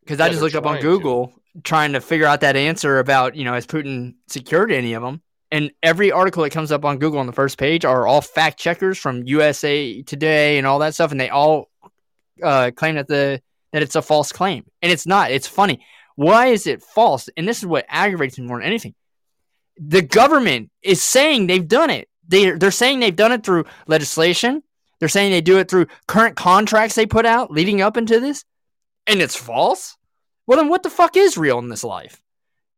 [0.00, 0.88] because I just looked up on trying to.
[0.88, 1.32] Google
[1.64, 5.22] trying to figure out that answer about you know has Putin secured any of them,
[5.50, 8.58] and every article that comes up on Google on the first page are all fact
[8.58, 11.70] checkers from USA Today and all that stuff, and they all
[12.42, 13.40] uh, claim that the
[13.72, 15.30] that it's a false claim, and it's not.
[15.30, 15.84] It's funny.
[16.16, 17.28] Why is it false?
[17.36, 18.94] And this is what aggravates me more than anything.
[19.78, 22.08] The government is saying they've done it.
[22.28, 24.62] They they're saying they've done it through legislation.
[24.98, 28.44] They're saying they do it through current contracts they put out leading up into this.
[29.06, 29.96] and it's false,
[30.46, 32.20] well then what the fuck is real in this life?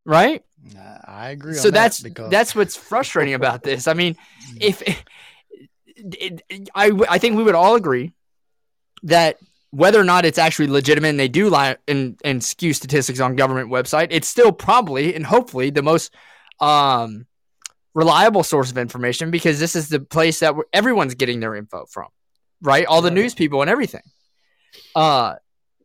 [0.05, 0.43] Right?
[0.77, 1.55] I- I agree.
[1.55, 3.87] so on that that's because that's what's frustrating about this.
[3.87, 4.17] I mean,
[4.61, 4.83] if
[5.97, 6.43] it,
[6.75, 8.13] I I think we would all agree
[9.05, 9.39] that
[9.71, 13.37] whether or not it's actually legitimate and they do lie and and skew statistics on
[13.37, 16.15] government website, it's still probably and hopefully the most
[16.61, 17.27] um
[17.95, 22.09] reliable source of information because this is the place that everyone's getting their info from,
[22.63, 22.87] right?
[22.87, 24.03] All the news people and everything.
[24.95, 25.35] Uh,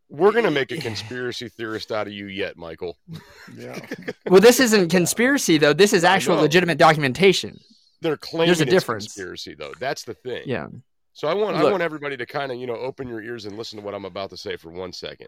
[0.10, 2.98] We're gonna make a conspiracy theorist out of you yet, Michael.
[3.58, 3.80] yeah.
[4.28, 5.74] well, this isn't conspiracy though.
[5.74, 7.60] This is actual legitimate documentation.
[8.04, 9.06] They're claiming There's a it's difference.
[9.06, 9.74] conspiracy, though.
[9.80, 10.44] That's the thing.
[10.46, 10.68] Yeah.
[11.14, 13.58] So I want I want everybody to kind of you know open your ears and
[13.58, 15.28] listen to what I'm about to say for one second.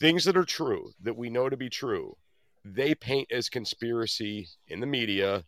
[0.00, 2.16] Things that are true that we know to be true,
[2.64, 5.44] they paint as conspiracy in the media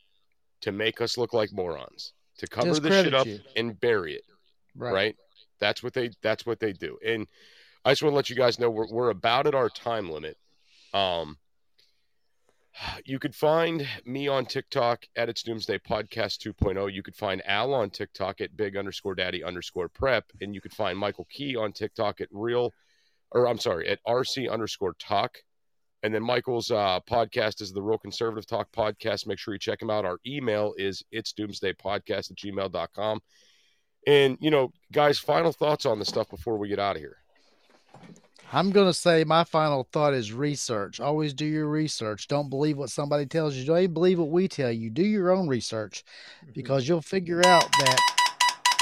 [0.61, 3.41] to make us look like morons, to cover the shit up you.
[3.57, 4.25] and bury it.
[4.77, 4.93] Right.
[4.93, 5.17] Right.
[5.59, 6.99] That's what they that's what they do.
[7.05, 7.27] And
[7.85, 10.37] I just want to let you guys know we're we're about at our time limit.
[10.93, 11.39] Um
[13.05, 16.93] you could find me on TikTok at its Doomsday Podcast 2.0.
[16.93, 20.25] You could find Al on TikTok at big underscore daddy underscore prep.
[20.41, 22.73] And you could find Michael Kee on TikTok at real,
[23.33, 25.39] or I'm sorry, at RC underscore talk.
[26.03, 29.27] And then Michael's uh, podcast is the Real Conservative Talk podcast.
[29.27, 30.05] Make sure you check him out.
[30.05, 33.21] Our email is it's doomsday podcast at gmail.com.
[34.07, 37.17] And, you know, guys, final thoughts on this stuff before we get out of here.
[38.53, 41.01] I'm going to say my final thought is research.
[41.01, 42.29] Always do your research.
[42.29, 43.65] Don't believe what somebody tells you.
[43.65, 44.89] Don't even believe what we tell you.
[44.89, 46.05] Do your own research
[46.43, 46.53] mm-hmm.
[46.55, 47.99] because you'll figure out that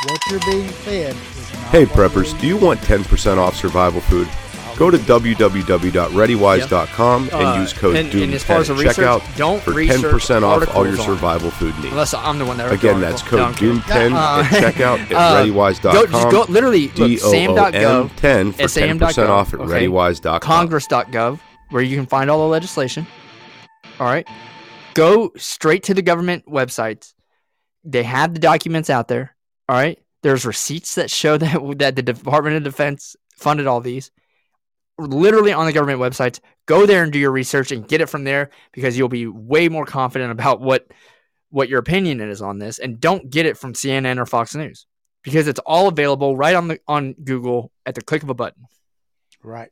[0.07, 3.57] what you're being fed is not Hey what preppers, really- do you want 10% off
[3.57, 4.29] survival food?
[4.77, 9.37] Go to www.readywise.com Uh, and use code and- and as DOOM10 far as at checkout
[9.37, 11.93] don't for 10% off all your survival food needs.
[11.93, 13.79] Unless I'm the one that Again, that's code No, I'm kidding.
[13.81, 15.93] DOOM10 Uh, at checkout at uh, readywise.com.
[15.93, 19.87] Go, just go literally look, sam.gov, DOOM10 for 10% sam.gov, off at okay.
[19.87, 20.41] readywise.com.
[20.41, 21.39] congress.gov,
[21.71, 23.07] where you can find all the legislation.
[24.01, 24.27] All right.
[24.95, 27.15] Go straight to the government websites.
[27.85, 29.37] They have the documents out there.
[29.69, 29.99] All right.
[30.23, 34.11] There's receipts that show that that the Department of Defense funded all these.
[34.99, 36.41] Literally on the government websites.
[36.67, 39.69] Go there and do your research and get it from there because you'll be way
[39.69, 40.87] more confident about what
[41.51, 42.79] what your opinion is on this.
[42.79, 44.87] And don't get it from CNN or Fox News
[45.23, 48.67] because it's all available right on the on Google at the click of a button.
[49.43, 49.71] Right.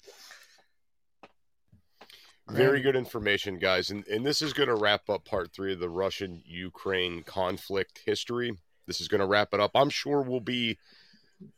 [2.48, 3.90] Very good information, guys.
[3.90, 8.00] And, and this is going to wrap up part three of the Russian Ukraine conflict
[8.04, 8.58] history.
[8.86, 9.70] This is going to wrap it up.
[9.74, 10.78] I'm sure we'll be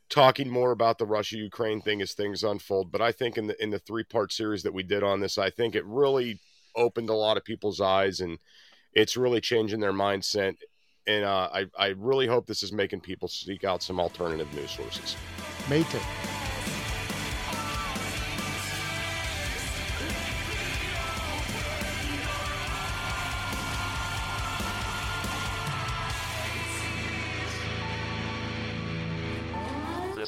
[0.08, 2.92] talking more about the Russia Ukraine thing as things unfold.
[2.92, 5.38] But I think in the in the three part series that we did on this,
[5.38, 6.40] I think it really
[6.76, 8.38] opened a lot of people's eyes and
[8.92, 10.56] it's really changing their mindset.
[11.06, 14.70] And uh, I, I really hope this is making people seek out some alternative news
[14.70, 15.16] sources.
[15.68, 15.84] Me